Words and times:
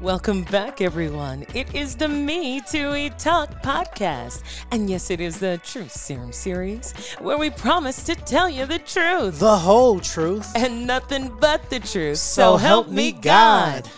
Welcome 0.00 0.44
back, 0.44 0.80
everyone. 0.80 1.44
It 1.54 1.74
is 1.74 1.96
the 1.96 2.08
Me 2.08 2.60
to 2.70 2.92
We 2.92 3.10
Talk 3.10 3.50
podcast. 3.64 4.42
And 4.70 4.88
yes, 4.88 5.10
it 5.10 5.20
is 5.20 5.40
the 5.40 5.60
Truth 5.64 5.90
Serum 5.92 6.30
series 6.32 6.92
where 7.18 7.36
we 7.36 7.50
promise 7.50 8.04
to 8.04 8.14
tell 8.14 8.48
you 8.48 8.64
the 8.66 8.78
truth 8.78 9.40
The 9.40 9.56
whole 9.58 9.98
truth. 9.98 10.52
and 10.54 10.86
nothing 10.86 11.36
but 11.40 11.68
the 11.68 11.80
truth. 11.80 12.18
So 12.18 12.56
help 12.56 12.88
me 12.88 13.10
God. 13.10 13.88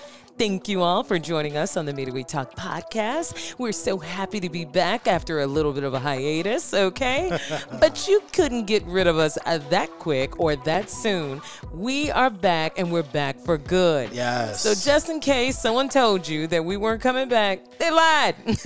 Thank 0.41 0.71
you 0.71 0.81
all 0.81 1.03
for 1.03 1.19
joining 1.19 1.59
us 1.59 1.77
on 1.77 1.85
the 1.85 1.93
Me 1.93 2.07
to 2.07 2.13
We 2.13 2.25
Talk 2.25 2.57
podcast. 2.57 3.59
We're 3.59 3.73
so 3.73 3.99
happy 3.99 4.41
to 4.41 4.49
be 4.49 4.65
back 4.65 5.07
after 5.07 5.41
a 5.41 5.47
little 5.47 5.75
bit 5.75 5.85
of 5.85 5.93
a 5.93 5.99
hiatus, 5.99 6.73
okay? 6.73 7.39
but 7.79 8.09
you 8.09 8.23
couldn't 8.33 8.65
get 8.65 8.83
rid 8.87 9.07
of 9.07 9.19
us 9.19 9.37
uh, 9.45 9.59
that 9.69 9.91
quick 9.99 10.41
or 10.41 10.57
that 10.57 10.89
soon. 10.89 11.43
We 11.75 12.11
are 12.11 12.31
back 12.31 12.79
and 12.79 12.91
we're 12.91 13.03
back 13.03 13.39
for 13.39 13.59
good. 13.59 14.15
Yes. 14.15 14.63
So 14.63 14.73
just 14.73 15.11
in 15.11 15.21
case 15.21 15.59
someone 15.59 15.91
told 15.91 16.27
you 16.27 16.47
that 16.47 16.65
we 16.65 16.79
weren't 16.79 17.03
coming 17.03 17.29
back, 17.29 17.79
they 17.79 17.91
lied. 17.91 18.35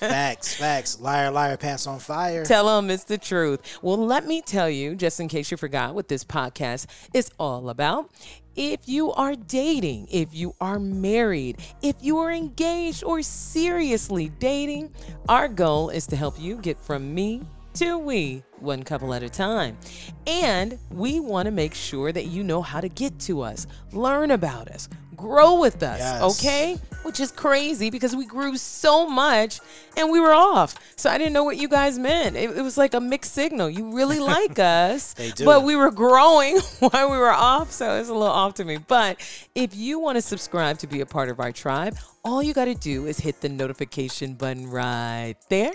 facts, 0.00 0.56
facts. 0.56 0.98
Liar, 0.98 1.30
liar, 1.30 1.56
pants 1.56 1.86
on 1.86 2.00
fire. 2.00 2.44
Tell 2.44 2.66
them 2.66 2.90
it's 2.90 3.04
the 3.04 3.18
truth. 3.18 3.78
Well, 3.82 4.04
let 4.04 4.26
me 4.26 4.42
tell 4.42 4.68
you, 4.68 4.96
just 4.96 5.20
in 5.20 5.28
case 5.28 5.52
you 5.52 5.56
forgot 5.56 5.94
what 5.94 6.08
this 6.08 6.24
podcast 6.24 6.86
is 7.14 7.30
all 7.38 7.70
about. 7.70 8.10
If 8.56 8.88
you 8.88 9.12
are 9.12 9.36
dating, 9.36 10.08
if 10.10 10.34
you 10.34 10.56
are 10.60 10.80
married, 10.80 11.58
if 11.82 11.94
you 12.00 12.18
are 12.18 12.32
engaged 12.32 13.04
or 13.04 13.22
seriously 13.22 14.30
dating, 14.40 14.92
our 15.28 15.46
goal 15.46 15.90
is 15.90 16.04
to 16.08 16.16
help 16.16 16.38
you 16.38 16.56
get 16.56 16.78
from 16.80 17.14
me 17.14 17.42
to 17.74 17.96
we, 17.96 18.42
one 18.58 18.82
couple 18.82 19.14
at 19.14 19.22
a 19.22 19.28
time. 19.28 19.78
And 20.26 20.78
we 20.90 21.20
want 21.20 21.46
to 21.46 21.52
make 21.52 21.74
sure 21.74 22.10
that 22.10 22.26
you 22.26 22.42
know 22.42 22.60
how 22.60 22.80
to 22.80 22.88
get 22.88 23.16
to 23.20 23.40
us, 23.40 23.68
learn 23.92 24.32
about 24.32 24.68
us, 24.68 24.88
grow 25.20 25.60
with 25.60 25.82
us, 25.82 25.98
Yes. 25.98 26.22
okay? 26.38 26.78
Which 27.02 27.18
is 27.18 27.30
crazy 27.32 27.88
because 27.90 28.14
we 28.14 28.26
grew 28.26 28.56
so 28.58 29.08
much 29.08 29.60
and 29.96 30.10
we 30.10 30.20
were 30.20 30.34
off. 30.34 30.74
So 30.96 31.08
I 31.08 31.16
didn't 31.16 31.32
know 31.32 31.44
what 31.44 31.56
you 31.56 31.66
guys 31.68 31.98
meant. 31.98 32.36
It, 32.36 32.50
it 32.56 32.62
was 32.62 32.76
like 32.76 32.92
a 32.92 33.00
mixed 33.00 33.32
signal. 33.32 33.70
You 33.70 33.94
really 33.94 34.18
like 34.36 34.58
us, 34.58 35.14
but 35.44 35.62
we 35.62 35.76
were 35.76 35.90
growing 35.90 36.58
while 36.80 37.10
we 37.10 37.16
were 37.16 37.30
off. 37.32 37.70
So 37.72 37.98
it's 37.98 38.08
a 38.10 38.12
little 38.12 38.28
off 38.28 38.54
to 38.54 38.64
me. 38.64 38.76
But 38.76 39.18
if 39.54 39.74
you 39.74 39.98
want 39.98 40.16
to 40.16 40.22
subscribe 40.22 40.78
to 40.80 40.86
be 40.86 41.00
a 41.00 41.06
part 41.06 41.30
of 41.30 41.40
our 41.40 41.52
tribe, 41.52 41.96
all 42.22 42.42
you 42.42 42.52
got 42.52 42.66
to 42.66 42.74
do 42.74 43.06
is 43.06 43.18
hit 43.18 43.40
the 43.40 43.48
notification 43.48 44.34
button 44.34 44.68
right 44.68 45.36
there. 45.48 45.72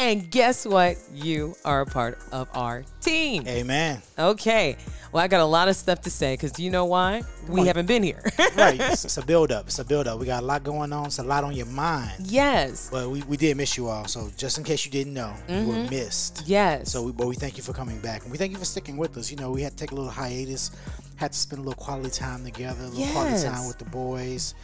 And 0.00 0.30
guess 0.30 0.66
what? 0.66 0.96
You 1.14 1.54
are 1.64 1.82
a 1.82 1.86
part 1.86 2.18
of 2.32 2.48
our 2.54 2.84
team. 3.00 3.46
Amen. 3.46 4.02
Okay. 4.18 4.76
Well, 5.12 5.22
I 5.22 5.28
got 5.28 5.40
a 5.40 5.44
lot 5.44 5.68
of 5.68 5.76
stuff 5.76 6.00
to 6.02 6.10
say 6.10 6.32
because 6.34 6.52
do 6.52 6.64
you 6.64 6.70
know 6.70 6.86
why? 6.86 7.22
We 7.48 7.66
haven't 7.66 7.86
been 7.86 8.02
here. 8.02 8.22
Right. 8.56 8.78
It's, 8.78 9.04
it's 9.04 9.16
a 9.16 9.24
build 9.24 9.50
up. 9.50 9.66
It's 9.66 9.78
a 9.78 9.84
build 9.84 10.06
up. 10.06 10.20
We 10.20 10.26
got 10.26 10.42
a 10.42 10.46
lot 10.46 10.62
going 10.62 10.92
on. 10.92 11.06
It's 11.06 11.18
a 11.18 11.22
lot 11.22 11.42
on 11.42 11.54
your 11.54 11.66
mind. 11.66 12.26
yes. 12.26 12.90
But 12.92 13.08
we, 13.08 13.22
we 13.22 13.36
did 13.36 13.56
miss 13.56 13.76
you 13.76 13.88
all. 13.88 14.06
So 14.06 14.28
just 14.36 14.58
in 14.58 14.64
case 14.64 14.84
you 14.84 14.90
didn't 14.90 15.14
know, 15.14 15.34
you 15.48 15.66
were 15.66 15.74
mm-hmm. 15.74 15.90
missed. 15.90 16.42
Yes. 16.46 16.92
So 16.92 17.02
we, 17.02 17.12
but 17.12 17.26
we 17.26 17.34
thank 17.34 17.56
you 17.56 17.62
for 17.62 17.72
coming 17.72 17.98
back. 18.00 18.22
And 18.22 18.30
we 18.30 18.38
thank 18.38 18.52
you 18.52 18.58
for 18.58 18.64
sticking 18.64 18.96
with 18.96 19.16
us. 19.16 19.30
You 19.30 19.36
know, 19.38 19.50
we 19.50 19.62
had 19.62 19.72
to 19.72 19.78
take 19.78 19.92
a 19.92 19.94
little 19.94 20.10
hiatus, 20.10 20.70
had 21.16 21.32
to 21.32 21.38
spend 21.38 21.60
a 21.60 21.62
little 21.62 21.82
quality 21.82 22.10
time 22.10 22.44
together, 22.44 22.84
a 22.84 22.88
little 22.88 23.12
quality 23.12 23.42
time 23.42 23.66
with 23.66 23.78
the 23.78 23.86
boys. 23.86 24.54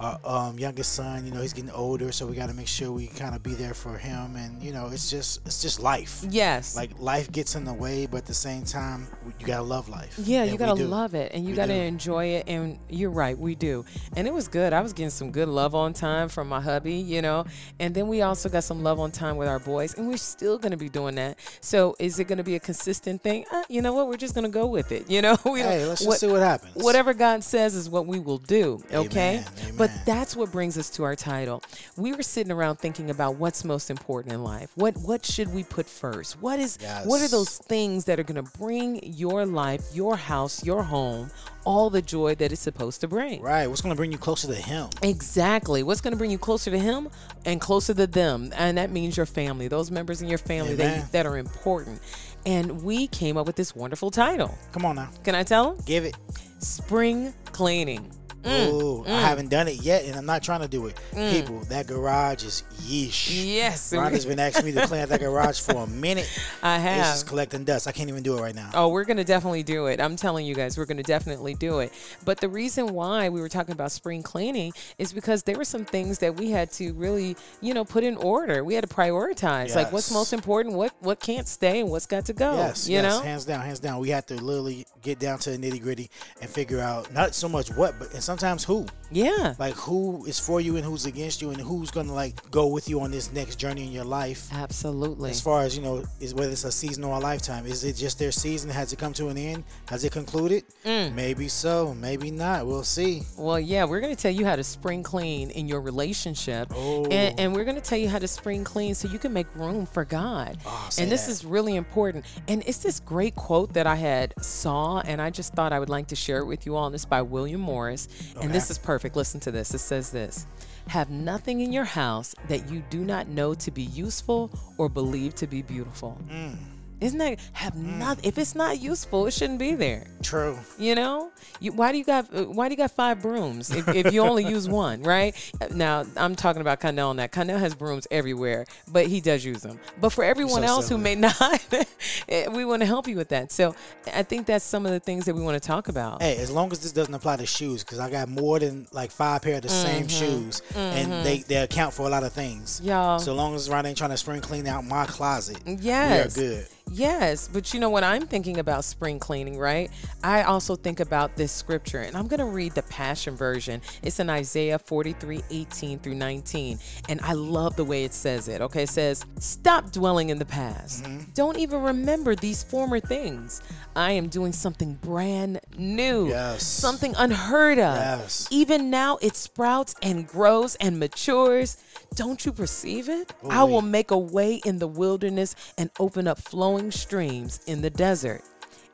Our 0.00 0.18
um, 0.24 0.58
youngest 0.58 0.92
son, 0.94 1.24
you 1.24 1.30
know, 1.32 1.40
he's 1.40 1.52
getting 1.52 1.70
older, 1.70 2.10
so 2.10 2.26
we 2.26 2.34
got 2.34 2.48
to 2.48 2.54
make 2.54 2.66
sure 2.66 2.90
we 2.90 3.06
kind 3.06 3.32
of 3.32 3.44
be 3.44 3.54
there 3.54 3.74
for 3.74 3.96
him. 3.96 4.34
And 4.34 4.60
you 4.60 4.72
know, 4.72 4.88
it's 4.92 5.08
just 5.08 5.40
it's 5.46 5.62
just 5.62 5.78
life. 5.80 6.24
yes. 6.28 6.74
Like 6.74 6.90
life 6.98 7.30
gets 7.30 7.54
in 7.54 7.64
the 7.64 7.72
way, 7.72 8.06
but 8.06 8.18
at 8.18 8.26
the 8.26 8.34
same 8.34 8.64
time, 8.64 9.06
you 9.38 9.46
gotta 9.46 9.62
love 9.62 9.88
life. 9.88 10.14
Yeah, 10.18 10.42
And 10.42 10.50
you 10.50 10.58
gotta 10.58 10.74
love 10.74 11.14
it 11.14 11.30
and 11.32 11.44
you 11.44 11.50
We 11.50 11.56
gotta 11.56 11.74
do. 11.74 11.80
enjoy 11.80 12.24
it. 12.26 12.48
And 12.48 12.78
you're 12.88 13.10
right, 13.10 13.38
we 13.38 13.54
do. 13.54 13.84
And 14.16 14.26
it 14.26 14.34
was 14.34 14.48
good. 14.48 14.72
I 14.72 14.80
was 14.80 14.92
getting 14.92 15.10
some 15.10 15.30
good 15.30 15.48
love 15.48 15.76
on 15.76 15.92
time 15.92 16.28
from 16.28 16.48
my 16.48 16.60
hubby, 16.60 16.94
you 16.94 17.22
know. 17.22 17.44
And 17.78 17.94
then 17.94 18.08
we 18.08 18.22
also 18.22 18.48
got 18.48 18.64
some 18.64 18.82
love 18.82 18.98
on 18.98 19.12
time 19.12 19.36
with 19.36 19.46
our 19.46 19.60
boys, 19.60 19.94
and 19.94 20.08
we're 20.08 20.16
still 20.16 20.58
gonna 20.58 20.76
be 20.76 20.88
doing 20.88 21.14
that. 21.14 21.38
So 21.60 21.94
is 22.00 22.18
it 22.18 22.24
gonna 22.24 22.42
be 22.42 22.56
a 22.56 22.60
consistent 22.60 23.22
thing? 23.22 23.44
Uh, 23.52 23.62
you 23.68 23.80
know 23.80 23.92
what? 23.94 24.08
We're 24.08 24.16
just 24.16 24.34
gonna 24.34 24.48
go 24.48 24.66
with 24.66 24.90
it. 24.90 25.08
You 25.14 25.22
know, 25.22 25.36
we 25.44 25.60
Hey, 25.60 25.86
let's 25.86 26.00
just 26.00 26.08
what- 26.08 26.18
see 26.18 26.26
what 26.26 26.42
happens. 26.42 26.82
Whatever 26.82 27.14
God 27.14 27.44
says 27.44 27.76
is 27.76 27.88
what 27.88 28.06
we 28.08 28.18
will 28.18 28.38
do, 28.38 28.82
okay? 28.92 29.44
Amen, 29.62 29.74
But 29.76 29.83
amen. 29.90 30.02
that's 30.04 30.36
what 30.36 30.50
brings 30.52 30.76
us 30.78 30.90
to 30.90 31.04
our 31.04 31.16
title. 31.16 31.62
We 31.96 32.12
were 32.12 32.22
sitting 32.22 32.52
around 32.52 32.76
thinking 32.76 33.10
about 33.10 33.36
what's 33.36 33.64
most 33.64 33.90
important 33.90 34.34
in 34.34 34.42
life. 34.42 34.70
What 34.74 34.96
what 34.98 35.24
should 35.24 35.52
we 35.52 35.64
put 35.64 35.86
first? 35.86 36.40
What 36.40 36.58
is 36.58 36.78
what 37.04 37.20
are 37.22 37.28
those 37.28 37.58
things 37.58 38.04
that 38.06 38.18
are 38.18 38.24
going 38.24 38.42
to 38.44 38.58
bring 38.58 39.00
your 39.02 39.46
life, 39.46 39.82
your 39.92 40.16
house, 40.16 40.64
your 40.64 40.82
home 40.82 41.30
all 41.66 41.88
the 41.88 42.02
joy 42.02 42.34
that 42.34 42.52
it's 42.52 42.60
supposed 42.60 43.00
to 43.00 43.08
bring? 43.08 43.40
Right. 43.40 43.66
What's 43.66 43.80
gonna 43.80 43.94
bring 43.94 44.12
you 44.12 44.18
closer 44.18 44.48
to 44.48 44.54
Him? 44.54 44.90
Exactly. 45.02 45.82
What's 45.82 46.00
going 46.00 46.12
to 46.12 46.18
bring 46.18 46.30
you 46.30 46.38
closer 46.38 46.70
to 46.70 46.78
him 46.78 47.08
and 47.44 47.60
closer 47.60 47.94
to 47.94 48.06
them? 48.06 48.52
And 48.56 48.78
that 48.78 48.90
means 48.90 49.16
your 49.16 49.26
family, 49.26 49.68
those 49.68 49.90
members 49.90 50.22
in 50.22 50.28
your 50.28 50.38
family 50.38 50.74
that, 50.76 51.12
that 51.12 51.26
are 51.26 51.38
important. 51.38 52.00
And 52.46 52.82
we 52.82 53.06
came 53.08 53.36
up 53.36 53.46
with 53.46 53.56
this 53.56 53.74
wonderful 53.74 54.10
title. 54.10 54.56
Come 54.72 54.84
on 54.84 54.96
now, 54.96 55.10
Can 55.22 55.34
I 55.34 55.42
tell 55.42 55.74
them? 55.74 55.84
give 55.86 56.04
it. 56.04 56.16
Spring 56.58 57.32
cleaning. 57.46 58.10
Mm, 58.44 58.72
Ooh, 58.72 59.04
I 59.06 59.20
haven't 59.20 59.48
done 59.48 59.68
it 59.68 59.82
yet, 59.82 60.04
and 60.04 60.14
I'm 60.16 60.26
not 60.26 60.42
trying 60.42 60.60
to 60.60 60.68
do 60.68 60.86
it. 60.86 61.00
People, 61.14 61.60
that 61.70 61.86
garage 61.86 62.44
is 62.44 62.62
yeesh. 62.82 63.30
Yes. 63.44 63.92
Rhonda's 63.92 64.26
been 64.26 64.38
asking 64.38 64.66
me 64.66 64.72
to 64.72 64.86
clean 64.86 65.00
out 65.00 65.08
that 65.08 65.20
garage 65.20 65.60
for 65.60 65.84
a 65.84 65.86
minute. 65.86 66.28
I 66.62 66.78
have. 66.78 66.98
It's 67.00 67.10
just 67.10 67.26
collecting 67.26 67.64
dust. 67.64 67.88
I 67.88 67.92
can't 67.92 68.08
even 68.08 68.22
do 68.22 68.36
it 68.36 68.42
right 68.42 68.54
now. 68.54 68.70
Oh, 68.74 68.88
we're 68.88 69.04
going 69.04 69.16
to 69.16 69.24
definitely 69.24 69.62
do 69.62 69.86
it. 69.86 70.00
I'm 70.00 70.16
telling 70.16 70.44
you 70.44 70.54
guys, 70.54 70.76
we're 70.76 70.84
going 70.84 70.98
to 70.98 71.02
definitely 71.02 71.54
do 71.54 71.78
it. 71.80 71.92
But 72.24 72.40
the 72.40 72.48
reason 72.48 72.88
why 72.88 73.28
we 73.30 73.40
were 73.40 73.48
talking 73.48 73.72
about 73.72 73.92
spring 73.92 74.22
cleaning 74.22 74.72
is 74.98 75.12
because 75.12 75.42
there 75.42 75.56
were 75.56 75.64
some 75.64 75.84
things 75.84 76.18
that 76.18 76.36
we 76.36 76.50
had 76.50 76.70
to 76.72 76.92
really, 76.94 77.36
you 77.60 77.72
know, 77.72 77.84
put 77.84 78.04
in 78.04 78.16
order. 78.16 78.62
We 78.62 78.74
had 78.74 78.88
to 78.88 78.94
prioritize. 78.94 79.74
Like 79.74 79.92
what's 79.92 80.10
most 80.12 80.32
important, 80.32 80.74
what 80.74 80.92
what 81.00 81.20
can't 81.20 81.48
stay 81.48 81.80
and 81.80 81.90
what's 81.90 82.06
got 82.06 82.26
to 82.26 82.32
go. 82.32 82.54
Yes, 82.54 82.88
you 82.88 82.94
yes, 82.94 83.04
know? 83.04 83.22
hands 83.22 83.44
down, 83.44 83.60
hands 83.62 83.80
down. 83.80 84.00
We 84.00 84.10
had 84.10 84.26
to 84.28 84.42
literally 84.42 84.86
get 85.02 85.18
down 85.18 85.38
to 85.40 85.50
the 85.50 85.58
nitty 85.58 85.80
gritty 85.82 86.10
and 86.40 86.48
figure 86.48 86.80
out 86.80 87.12
not 87.12 87.34
so 87.34 87.48
much 87.48 87.70
what, 87.74 87.98
but 87.98 88.12
and 88.12 88.22
sometimes 88.34 88.64
who. 88.64 88.84
Yeah. 89.12 89.54
Like 89.60 89.74
who 89.74 90.24
is 90.26 90.40
for 90.40 90.60
you 90.60 90.76
and 90.76 90.84
who's 90.84 91.06
against 91.06 91.40
you, 91.40 91.50
and 91.50 91.60
who's 91.60 91.92
gonna 91.92 92.12
like 92.12 92.50
go 92.50 92.66
with 92.66 92.88
you 92.88 93.00
on 93.00 93.12
this 93.12 93.32
next 93.32 93.56
journey 93.56 93.84
in 93.84 93.92
your 93.92 94.04
life. 94.04 94.48
Absolutely. 94.52 95.30
As 95.30 95.40
far 95.40 95.62
as 95.62 95.76
you 95.76 95.82
know, 95.82 96.04
is 96.18 96.34
whether 96.34 96.50
it's 96.50 96.64
a 96.64 96.72
season 96.72 97.04
or 97.04 97.16
a 97.16 97.20
lifetime. 97.20 97.64
Is 97.64 97.84
it 97.84 97.94
just 97.94 98.18
their 98.18 98.32
season? 98.32 98.70
Has 98.70 98.92
it 98.92 98.98
come 98.98 99.12
to 99.12 99.28
an 99.28 99.38
end? 99.38 99.62
Has 99.88 100.02
it 100.02 100.10
concluded? 100.10 100.64
Mm. 100.84 101.14
Maybe 101.14 101.46
so. 101.46 101.94
Maybe 101.94 102.32
not. 102.32 102.66
We'll 102.66 102.82
see. 102.82 103.22
Well, 103.38 103.60
yeah, 103.60 103.84
we're 103.84 104.00
going 104.00 104.14
to 104.14 104.20
tell 104.20 104.32
you 104.32 104.44
how 104.44 104.56
to 104.56 104.64
spring 104.64 105.04
clean 105.04 105.50
in 105.50 105.68
your 105.68 105.80
relationship. 105.80 106.72
Oh. 106.74 107.04
And, 107.04 107.38
and 107.38 107.54
we're 107.54 107.64
going 107.64 107.76
to 107.76 107.82
tell 107.82 107.98
you 107.98 108.08
how 108.08 108.18
to 108.18 108.26
spring 108.26 108.64
clean 108.64 108.94
so 108.94 109.08
you 109.08 109.18
can 109.18 109.32
make 109.32 109.46
room 109.54 109.86
for 109.86 110.04
God. 110.04 110.58
Oh, 110.66 110.88
and 110.98 111.10
this 111.10 111.26
that. 111.26 111.32
is 111.32 111.44
really 111.44 111.76
important. 111.76 112.24
And 112.48 112.64
it's 112.66 112.78
this 112.78 112.98
great 112.98 113.36
quote 113.36 113.74
that 113.74 113.86
I 113.86 113.96
had 113.96 114.34
saw, 114.42 115.00
and 115.00 115.20
I 115.22 115.30
just 115.30 115.52
thought 115.54 115.72
I 115.72 115.78
would 115.78 115.90
like 115.90 116.08
to 116.08 116.16
share 116.16 116.38
it 116.38 116.46
with 116.46 116.66
you 116.66 116.74
all. 116.74 116.86
And 116.86 116.94
it's 116.94 117.04
by 117.04 117.22
William 117.22 117.60
Morris. 117.60 118.08
And 118.40 118.52
this 118.52 118.70
is 118.70 118.78
perfect. 118.78 119.16
Listen 119.16 119.40
to 119.40 119.50
this. 119.50 119.74
It 119.74 119.78
says 119.78 120.10
this 120.10 120.46
Have 120.88 121.10
nothing 121.10 121.60
in 121.60 121.72
your 121.72 121.84
house 121.84 122.34
that 122.48 122.70
you 122.70 122.82
do 122.90 123.04
not 123.04 123.28
know 123.28 123.54
to 123.54 123.70
be 123.70 123.82
useful 123.82 124.50
or 124.78 124.88
believe 124.88 125.34
to 125.36 125.46
be 125.46 125.62
beautiful. 125.62 126.18
Mm. 126.28 126.56
Isn't 127.00 127.18
that 127.18 127.38
have 127.52 127.74
nothing? 127.76 128.24
If 128.24 128.38
it's 128.38 128.54
not 128.54 128.80
useful, 128.80 129.26
it 129.26 129.32
shouldn't 129.32 129.58
be 129.58 129.74
there. 129.74 130.06
True. 130.22 130.58
You 130.78 130.94
know, 130.94 131.30
you, 131.60 131.72
why 131.72 131.92
do 131.92 131.98
you 131.98 132.04
got 132.04 132.32
why 132.32 132.68
do 132.68 132.72
you 132.72 132.76
got 132.76 132.92
five 132.92 133.20
brooms 133.20 133.70
if, 133.70 133.88
if 133.88 134.12
you 134.12 134.22
only 134.22 134.44
use 134.44 134.68
one, 134.68 135.02
right? 135.02 135.34
Now 135.72 136.04
I'm 136.16 136.34
talking 136.34 136.62
about 136.62 136.80
Connell 136.80 137.10
on 137.10 137.16
that. 137.16 137.32
Connell 137.32 137.58
has 137.58 137.74
brooms 137.74 138.06
everywhere, 138.10 138.64
but 138.90 139.06
he 139.06 139.20
does 139.20 139.44
use 139.44 139.62
them. 139.62 139.78
But 140.00 140.10
for 140.10 140.24
everyone 140.24 140.62
so 140.62 140.68
else 140.68 140.88
who 140.88 140.96
may 140.98 141.14
not, 141.14 141.60
eh, 142.28 142.48
we 142.48 142.64
want 142.64 142.80
to 142.80 142.86
help 142.86 143.06
you 143.06 143.16
with 143.16 143.28
that. 143.28 143.52
So 143.52 143.74
I 144.12 144.22
think 144.22 144.46
that's 144.46 144.64
some 144.64 144.86
of 144.86 144.92
the 144.92 145.00
things 145.00 145.24
that 145.26 145.34
we 145.34 145.42
want 145.42 145.60
to 145.60 145.66
talk 145.66 145.88
about. 145.88 146.22
Hey, 146.22 146.36
as 146.38 146.50
long 146.50 146.72
as 146.72 146.80
this 146.80 146.92
doesn't 146.92 147.14
apply 147.14 147.36
to 147.36 147.46
shoes, 147.46 147.84
because 147.84 147.98
I 147.98 148.08
got 148.10 148.28
more 148.28 148.58
than 148.58 148.86
like 148.92 149.10
five 149.10 149.42
pair 149.42 149.56
of 149.56 149.62
the 149.62 149.68
same 149.68 150.08
shoes, 150.08 150.62
and 150.74 151.24
they, 151.24 151.38
they 151.38 151.56
account 151.56 151.92
for 151.92 152.06
a 152.06 152.10
lot 152.10 152.22
of 152.22 152.32
things. 152.32 152.78
Mm-hmm. 152.80 152.88
Y'all. 152.88 153.18
So 153.18 153.34
long 153.34 153.54
as 153.54 153.68
Ron 153.68 153.84
ain't 153.86 153.98
trying 153.98 154.10
to 154.10 154.16
spring 154.16 154.40
clean 154.40 154.66
out 154.66 154.84
my 154.84 155.06
closet, 155.06 155.58
Yes. 155.66 156.36
we 156.36 156.44
are 156.44 156.48
good. 156.48 156.68
Yes, 156.94 157.48
but 157.52 157.74
you 157.74 157.80
know 157.80 157.90
when 157.90 158.04
I'm 158.04 158.22
thinking 158.22 158.60
about 158.60 158.84
spring 158.84 159.18
cleaning, 159.18 159.58
right? 159.58 159.90
I 160.22 160.42
also 160.44 160.76
think 160.76 161.00
about 161.00 161.34
this 161.34 161.50
scripture, 161.50 162.02
and 162.02 162.16
I'm 162.16 162.28
going 162.28 162.38
to 162.38 162.46
read 162.46 162.72
the 162.76 162.84
Passion 162.84 163.34
Version. 163.34 163.82
It's 164.04 164.20
in 164.20 164.30
Isaiah 164.30 164.78
43 164.78 165.42
18 165.50 165.98
through 165.98 166.14
19, 166.14 166.78
and 167.08 167.20
I 167.22 167.32
love 167.32 167.74
the 167.74 167.84
way 167.84 168.04
it 168.04 168.12
says 168.14 168.46
it. 168.46 168.60
Okay, 168.60 168.84
it 168.84 168.88
says, 168.88 169.24
Stop 169.40 169.90
dwelling 169.90 170.30
in 170.30 170.38
the 170.38 170.44
past. 170.44 171.02
Mm-hmm. 171.02 171.32
Don't 171.34 171.58
even 171.58 171.82
remember 171.82 172.36
these 172.36 172.62
former 172.62 173.00
things. 173.00 173.60
I 173.96 174.12
am 174.12 174.28
doing 174.28 174.52
something 174.52 174.94
brand 174.94 175.60
new, 175.76 176.28
Yes. 176.28 176.62
something 176.62 177.14
unheard 177.18 177.78
of. 177.80 177.96
Yes. 177.96 178.46
Even 178.52 178.88
now 178.90 179.18
it 179.20 179.34
sprouts 179.34 179.96
and 180.00 180.28
grows 180.28 180.76
and 180.76 181.00
matures. 181.00 181.76
Don't 182.14 182.46
you 182.46 182.52
perceive 182.52 183.08
it? 183.08 183.32
Oh, 183.42 183.50
I 183.50 183.64
will 183.64 183.82
make 183.82 184.12
a 184.12 184.18
way 184.18 184.60
in 184.64 184.78
the 184.78 184.86
wilderness 184.86 185.56
and 185.76 185.90
open 185.98 186.28
up 186.28 186.38
flowing 186.38 186.92
streams 186.92 187.60
in 187.66 187.82
the 187.82 187.90
desert. 187.90 188.42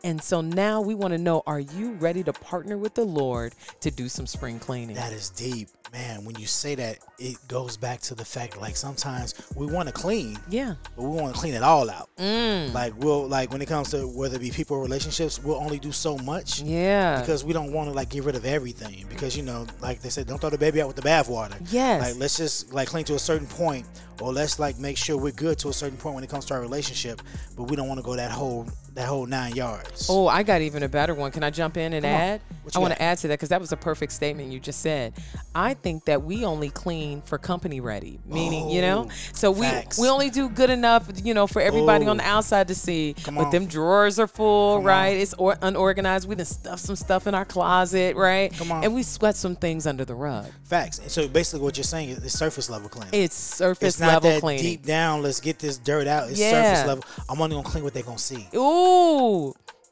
And 0.03 0.23
so 0.23 0.41
now 0.41 0.81
we 0.81 0.95
want 0.95 1.13
to 1.13 1.19
know 1.19 1.43
are 1.47 1.61
you 1.61 1.93
ready 1.93 2.23
to 2.25 2.33
partner 2.33 2.79
with 2.79 2.95
the 2.95 3.05
Lord 3.05 3.55
to 3.81 3.91
do 3.91 4.09
some 4.09 4.27
spring 4.27 4.59
cleaning? 4.59 4.97
That 4.97 5.13
is 5.13 5.31
deep. 5.31 5.69
Man, 5.93 6.25
when 6.25 6.37
you 6.39 6.47
say 6.47 6.77
that, 6.77 6.99
it 7.19 7.37
goes 7.49 7.77
back 7.77 8.01
to 8.03 8.15
the 8.15 8.25
fact 8.25 8.57
like 8.61 8.77
sometimes 8.77 9.35
we 9.57 9.67
want 9.67 9.89
to 9.89 9.93
clean, 9.93 10.39
yeah. 10.49 10.75
but 10.95 11.03
we 11.03 11.21
want 11.21 11.35
to 11.35 11.41
clean 11.41 11.53
it 11.53 11.65
all 11.65 11.91
out. 11.91 12.09
Mm. 12.17 12.73
Like 12.73 12.95
we'll 12.99 13.27
like 13.27 13.51
when 13.51 13.61
it 13.61 13.67
comes 13.67 13.91
to 13.91 14.07
whether 14.07 14.37
it 14.37 14.41
be 14.41 14.51
people 14.53 14.77
or 14.77 14.83
relationships, 14.83 15.43
we'll 15.43 15.57
only 15.57 15.81
do 15.81 15.91
so 15.91 16.17
much 16.19 16.63
Yeah. 16.63 17.21
because 17.21 17.45
we 17.45 17.53
don't 17.53 17.73
want 17.73 17.89
to 17.89 17.95
like 17.95 18.09
get 18.09 18.23
rid 18.23 18.37
of 18.37 18.45
everything. 18.45 19.05
Because 19.09 19.37
you 19.37 19.43
know, 19.43 19.67
like 19.81 20.01
they 20.01 20.11
said, 20.11 20.29
don't 20.29 20.41
throw 20.41 20.51
the 20.51 20.59
baby 20.59 20.81
out 20.81 20.87
with 20.87 20.97
the 20.97 21.03
bathwater. 21.03 21.61
Yes. 21.73 22.01
Like 22.01 22.21
let's 22.21 22.37
just 22.37 22.73
like 22.73 22.87
clean 22.87 23.05
to 23.07 23.17
a 23.17 23.19
certain 23.19 23.49
point, 23.49 23.85
or 24.21 24.33
let's 24.33 24.61
like 24.61 24.79
make 24.79 24.97
sure 24.97 25.17
we're 25.17 25.33
good 25.33 25.59
to 25.59 25.71
a 25.71 25.73
certain 25.73 25.99
point 25.99 26.15
when 26.15 26.23
it 26.23 26.31
comes 26.31 26.45
to 26.47 26.55
our 26.55 26.61
relationship. 26.61 27.21
But 27.57 27.65
we 27.65 27.75
don't 27.75 27.89
want 27.89 27.99
to 27.99 28.05
go 28.05 28.15
that 28.15 28.31
whole 28.31 28.69
that 28.95 29.07
whole 29.09 29.27
nine 29.27 29.55
yards. 29.55 30.07
Oh, 30.11 30.27
I 30.27 30.43
got 30.43 30.61
even 30.63 30.83
a 30.83 30.89
better 30.89 31.15
one. 31.15 31.31
Can 31.31 31.43
I 31.45 31.51
jump 31.51 31.77
in 31.77 31.93
and 31.93 32.05
Come 32.05 32.11
add? 32.13 32.41
I 32.75 32.79
want 32.79 32.93
to 32.95 33.03
add 33.03 33.19
to 33.19 33.29
that 33.29 33.35
because 33.35 33.49
that 33.49 33.61
was 33.61 33.73
a 33.73 33.77
perfect 33.77 34.13
statement 34.13 34.53
you 34.53 34.61
just 34.61 34.81
said. 34.81 35.15
I 35.55 35.75
think 35.75 36.05
that 36.05 36.23
we 36.23 36.45
only 36.45 36.71
clean 36.71 37.21
for 37.23 37.37
company 37.39 37.81
ready, 37.81 38.21
meaning, 38.27 38.69
you 38.71 38.81
know, 38.81 39.09
Oh, 39.09 39.15
so 39.33 39.51
we 39.51 39.63
facts. 39.63 39.99
we 39.99 40.09
only 40.09 40.31
do 40.31 40.49
good 40.49 40.71
enough, 40.71 41.09
you 41.25 41.35
know, 41.35 41.47
for 41.49 41.61
everybody 41.63 42.07
on 42.07 42.21
Oh. 42.21 42.23
the 42.23 42.29
outside 42.29 42.69
to 42.69 42.75
see. 42.75 43.17
But 43.25 43.37
on. 43.37 43.51
them 43.51 43.67
drawers 43.67 44.19
are 44.21 44.27
full, 44.29 44.77
Come 44.79 44.85
right? 44.87 45.15
on. 45.15 45.21
It's 45.21 45.35
or- 45.35 45.57
unorganized. 45.63 46.29
We 46.29 46.35
done 46.37 46.45
stuffed 46.47 46.83
some 46.85 46.95
stuff 46.97 47.27
in 47.27 47.35
our 47.35 47.45
closet, 47.45 48.15
right? 48.17 48.53
Come 48.57 48.71
on. 48.71 48.85
And 48.85 48.95
we 48.95 49.03
sweat 49.03 49.35
some 49.37 49.57
things 49.57 49.87
under 49.87 50.05
the 50.05 50.15
rug. 50.15 50.47
Facts. 50.65 50.99
And 50.99 51.11
so 51.11 51.27
basically, 51.27 51.65
what 51.65 51.77
you're 51.77 51.83
saying 51.85 52.11
is 52.11 52.19
it's 52.19 52.39
surface 52.39 52.71
level 52.71 52.89
cleaning. 52.89 53.11
It's 53.13 53.35
surface 53.37 53.89
it's 53.95 54.01
not 54.01 54.15
level 54.15 54.31
that 54.31 54.41
cleaning. 54.43 54.63
deep 54.63 54.87
down. 54.87 55.23
Let's 55.23 55.41
get 55.41 55.59
this 55.59 55.79
dirt 55.79 56.07
out. 56.07 56.31
It's 56.31 56.39
Yeah. 56.39 56.51
surface 56.75 56.87
level. 56.87 57.05
I'm 57.29 57.41
only 57.41 57.57
gonna 57.57 57.69
clean 57.69 57.83
what 57.83 57.95
they're 57.95 58.03
gonna 58.05 58.19
see. 58.19 58.47
Ooh. 58.55 58.90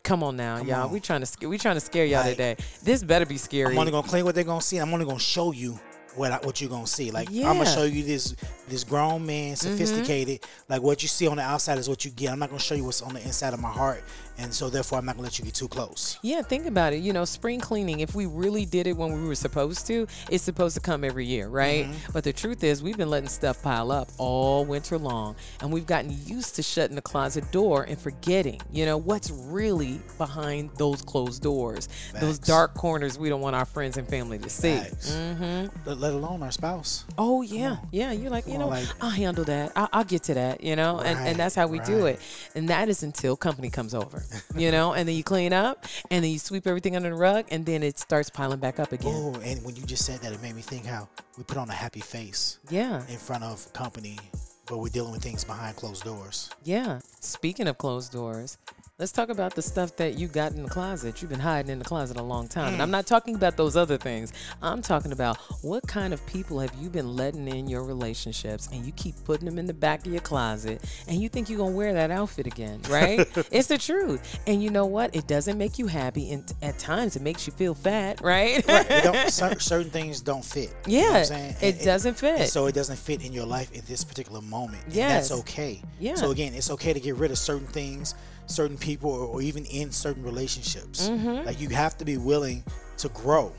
Come 0.03 0.23
on 0.23 0.37
now, 0.37 0.59
Come 0.59 0.69
y'all. 0.69 0.85
on. 0.87 0.91
We 0.93 1.01
trying 1.01 1.23
to 1.23 1.49
we 1.49 1.59
trying 1.59 1.77
to 1.77 1.81
scare 1.81 2.05
y'all 2.07 2.21
Like, 2.23 2.33
today. 2.33 2.57
This 2.83 3.03
better 3.03 3.27
be 3.27 3.37
scary. 3.37 3.73
I'm 3.73 3.79
only 3.79 3.93
gonna 3.93 4.07
clean 4.09 4.25
what 4.25 4.35
they're 4.35 4.45
gonna 4.45 4.61
see. 4.63 4.79
I'm 4.79 4.93
only 4.95 5.05
gonna 5.05 5.19
show 5.19 5.53
you 5.53 5.79
what 6.17 6.33
I, 6.33 6.37
what 6.39 6.61
you're 6.61 6.71
gonna 6.71 6.87
see. 6.87 7.11
Like 7.11 7.29
I'm 7.29 7.35
Mm-hmm. 7.35 7.59
gonna 7.59 7.67
show 7.67 7.83
you 7.85 8.03
this 8.05 8.35
this 8.69 8.85
grown 8.85 9.27
man, 9.27 9.55
sophisticated. 9.57 10.41
Like 10.69 10.81
what 10.83 11.03
you 11.03 11.09
see 11.09 11.27
on 11.29 11.37
the 11.37 11.43
outside 11.43 11.77
is 11.79 11.89
what 11.89 12.05
you 12.07 12.11
get. 12.11 12.33
I'm 12.33 12.39
not 12.39 12.49
gonna 12.49 12.59
show 12.61 12.75
you 12.75 12.85
what's 12.85 13.03
on 13.03 13.13
the 13.15 13.23
inside 13.23 13.53
of 13.53 13.61
my 13.61 13.71
heart, 13.71 14.03
and 14.39 14.53
so 14.53 14.71
therefore 14.71 14.99
I'm 14.99 15.05
not 15.05 15.17
gonna 15.17 15.25
let 15.25 15.39
you 15.39 15.45
get 15.45 15.55
too 15.55 15.69
close. 15.69 16.19
Yeah, 16.23 16.43
think 16.43 16.67
about 16.67 16.93
it. 16.93 16.99
You 16.99 17.13
know, 17.13 17.25
spring 17.25 17.61
cleaning, 17.61 18.01
if 18.01 18.15
we 18.15 18.27
really 18.27 18.65
did 18.65 18.87
it 18.87 18.97
when 18.97 19.13
we 19.13 19.29
were 19.29 19.35
supposed 19.35 19.87
to, 19.89 20.07
it's 20.31 20.45
supposed 20.45 20.75
to 20.77 20.81
come 20.81 21.05
every 21.05 21.27
year, 21.27 21.49
right? 21.49 21.87
Mm-hmm. 21.87 22.13
But 22.13 22.25
the 22.25 22.33
truth 22.33 22.65
is, 22.65 22.83
we've 22.83 22.97
been 22.97 23.11
letting 23.11 23.29
stuff 23.29 23.63
pile 23.63 23.93
up 23.93 24.09
all 24.19 24.65
winter 24.65 24.99
long, 24.99 25.37
and 25.61 25.73
we've 25.73 25.87
gotten 25.87 26.17
used 26.27 26.57
to 26.57 26.63
shutting 26.63 26.97
the 26.97 27.03
closet 27.03 27.51
door 27.53 27.85
and 27.85 27.99
forgetting, 27.99 28.61
you 28.73 28.87
know, 28.87 28.97
what's 28.97 29.31
really 29.31 30.01
behind 30.17 30.71
those 30.77 31.03
closed 31.03 31.43
doors, 31.43 31.89
those 32.21 32.39
dark 32.39 32.75
corners 32.75 33.19
we 33.19 33.29
don't 33.29 33.41
want 33.41 33.57
our 33.57 33.65
friends 33.67 33.97
and 33.97 34.09
family 34.09 34.39
to 34.39 34.49
see. 34.49 34.69
Mm-hmm. 34.69 35.89
Let, 35.89 36.13
alone 36.13 36.43
our 36.43 36.51
spouse. 36.51 37.05
Oh 37.19 37.43
yeah, 37.43 37.77
yeah. 37.91 38.13
You're 38.13 38.31
like, 38.31 38.47
you 38.47 38.55
on, 38.55 38.61
know, 38.61 38.69
like- 38.69 38.87
I'll 39.01 39.11
handle 39.11 39.45
that. 39.45 39.73
I'll, 39.77 39.89
I'll 39.93 40.05
get 40.05 40.23
to 40.25 40.35
that. 40.35 40.63
You 40.63 40.77
know, 40.77 41.01
and 41.01 41.19
Right, 41.19 41.29
and 41.29 41.39
that's 41.39 41.55
how 41.55 41.67
we 41.67 41.81
do 41.81 42.07
it. 42.07 42.21
And 42.55 42.69
that 42.69 42.89
is 42.89 43.03
until 43.03 43.37
company 43.37 43.71
comes 43.71 43.95
over. 43.95 44.23
You 44.57 44.71
know, 44.73 44.93
and 44.95 45.09
then 45.09 45.15
you 45.17 45.23
clean 45.23 45.53
up, 45.53 45.87
and 46.11 46.25
then 46.25 46.31
you 46.33 46.39
sweep 46.39 46.67
everything 46.67 46.97
under 46.97 47.11
the 47.11 47.15
rug, 47.15 47.47
and 47.51 47.65
then 47.65 47.83
it 47.83 47.99
starts 47.99 48.29
piling 48.31 48.59
back 48.59 48.81
up 48.81 48.93
again. 48.93 49.13
Oh, 49.15 49.35
and 49.45 49.63
when 49.65 49.77
you 49.77 49.83
just 49.83 50.05
said 50.05 50.21
that, 50.21 50.33
it 50.33 50.43
made 50.43 50.55
me 50.57 50.63
think 50.63 50.85
how 50.87 51.09
we 51.37 51.45
put 51.45 51.57
on 51.59 51.69
a 51.69 51.73
happy 51.73 52.01
face 52.01 52.59
Yeah, 52.71 53.03
in 53.09 53.19
front 53.19 53.45
of 53.45 53.73
company, 53.73 54.19
but 54.67 54.79
we're 54.79 54.89
dealing 54.89 55.13
with 55.13 55.23
things 55.23 55.45
behind 55.45 55.77
closed 55.77 56.05
doors. 56.05 56.51
yeah. 56.65 57.01
Speaking 57.21 57.69
of 57.69 57.79
closed 57.79 58.13
doors. 58.13 58.59
Let's 59.01 59.13
talk 59.13 59.29
about 59.29 59.55
the 59.55 59.63
stuff 59.63 59.95
that 59.99 60.19
you 60.19 60.27
got 60.27 60.51
in 60.55 60.65
the 60.65 60.69
closet. 60.69 61.23
You've 61.23 61.31
been 61.31 61.39
hiding 61.39 61.71
in 61.71 61.79
the 61.79 61.85
closet 61.85 62.17
a 62.17 62.23
long 62.23 62.49
time. 62.49 62.73
And 62.73 62.83
I'm 62.83 62.89
mm. 62.89 62.99
not 62.99 63.07
talking 63.07 63.37
about 63.37 63.57
those 63.57 63.77
other 63.77 63.97
things. 63.97 64.33
I'm 64.61 64.83
talking 64.83 65.13
about 65.13 65.37
what 65.63 65.87
kind 65.87 66.13
of 66.13 66.27
people 66.27 66.59
have 66.59 66.75
you 66.75 66.91
been 66.91 67.15
letting 67.15 67.47
in 67.47 67.69
your 67.69 67.85
relationships 67.85 68.69
and 68.73 68.85
you 68.85 68.91
keep 68.91 69.15
putting 69.25 69.45
them 69.45 69.57
in 69.57 69.67
the 69.67 69.73
back 69.73 70.05
of 70.05 70.11
your 70.11 70.21
closet 70.23 70.83
and 71.07 71.23
you 71.23 71.29
think 71.29 71.49
you're 71.49 71.59
going 71.59 71.75
to 71.75 71.77
wear 71.77 71.93
that 71.93 72.11
outfit 72.11 72.49
again, 72.49 72.81
right? 72.91 73.21
it's 73.53 73.69
the 73.69 73.79
truth. 73.79 74.41
And 74.49 74.61
you 74.61 74.71
know 74.71 74.87
what? 74.87 75.15
It 75.15 75.29
doesn't 75.29 75.57
make 75.57 75.79
you 75.79 75.87
happy. 75.87 76.33
And 76.33 76.53
at 76.61 76.81
times 76.81 77.15
it 77.15 77.23
makes 77.23 77.47
you 77.47 77.53
feel 77.53 77.75
fat, 77.75 78.21
right? 78.21 78.67
Right. 78.67 79.05
Don't, 79.05 79.31
certain 79.61 79.91
things 79.91 80.21
don't 80.21 80.45
fit. 80.45 80.75
You 80.89 81.03
know 81.03 81.09
yeah, 81.11 81.19
I'm 81.19 81.25
saying? 81.25 81.55
it 81.63 81.77
And- 81.77 81.85
doesn't 81.85 82.15
fit. 82.15 82.49
So 82.49 82.67
it 82.67 82.75
doesn't 82.75 82.99
fit 82.99 83.25
in 83.25 83.33
your 83.33 83.47
life 83.47 83.71
at 83.79 83.87
this 83.87 84.03
particular 84.03 84.41
moment. 84.41 84.83
And 84.87 84.95
Yes. 84.95 85.29
that's 85.29 85.41
okay. 85.43 85.83
Yeah. 86.01 86.17
So 86.17 86.33
again, 86.33 86.53
it's 86.53 86.71
okay 86.73 86.93
to 86.93 86.99
get 86.99 87.15
rid 87.15 87.31
of 87.31 87.39
certain 87.39 87.69
things, 87.69 88.17
certain 88.49 88.79
people, 88.79 89.11
or, 89.11 89.41
even 89.43 89.65
in 89.67 89.93
certain 89.93 90.23
relationships. 90.23 91.09
Mm-hmm. 91.09 91.47
Like 91.47 91.61
you 91.61 91.69
have 91.71 91.97
to 91.99 92.05
be 92.05 92.17
willing 92.17 92.65
to 92.99 93.09
grow. 93.11 93.53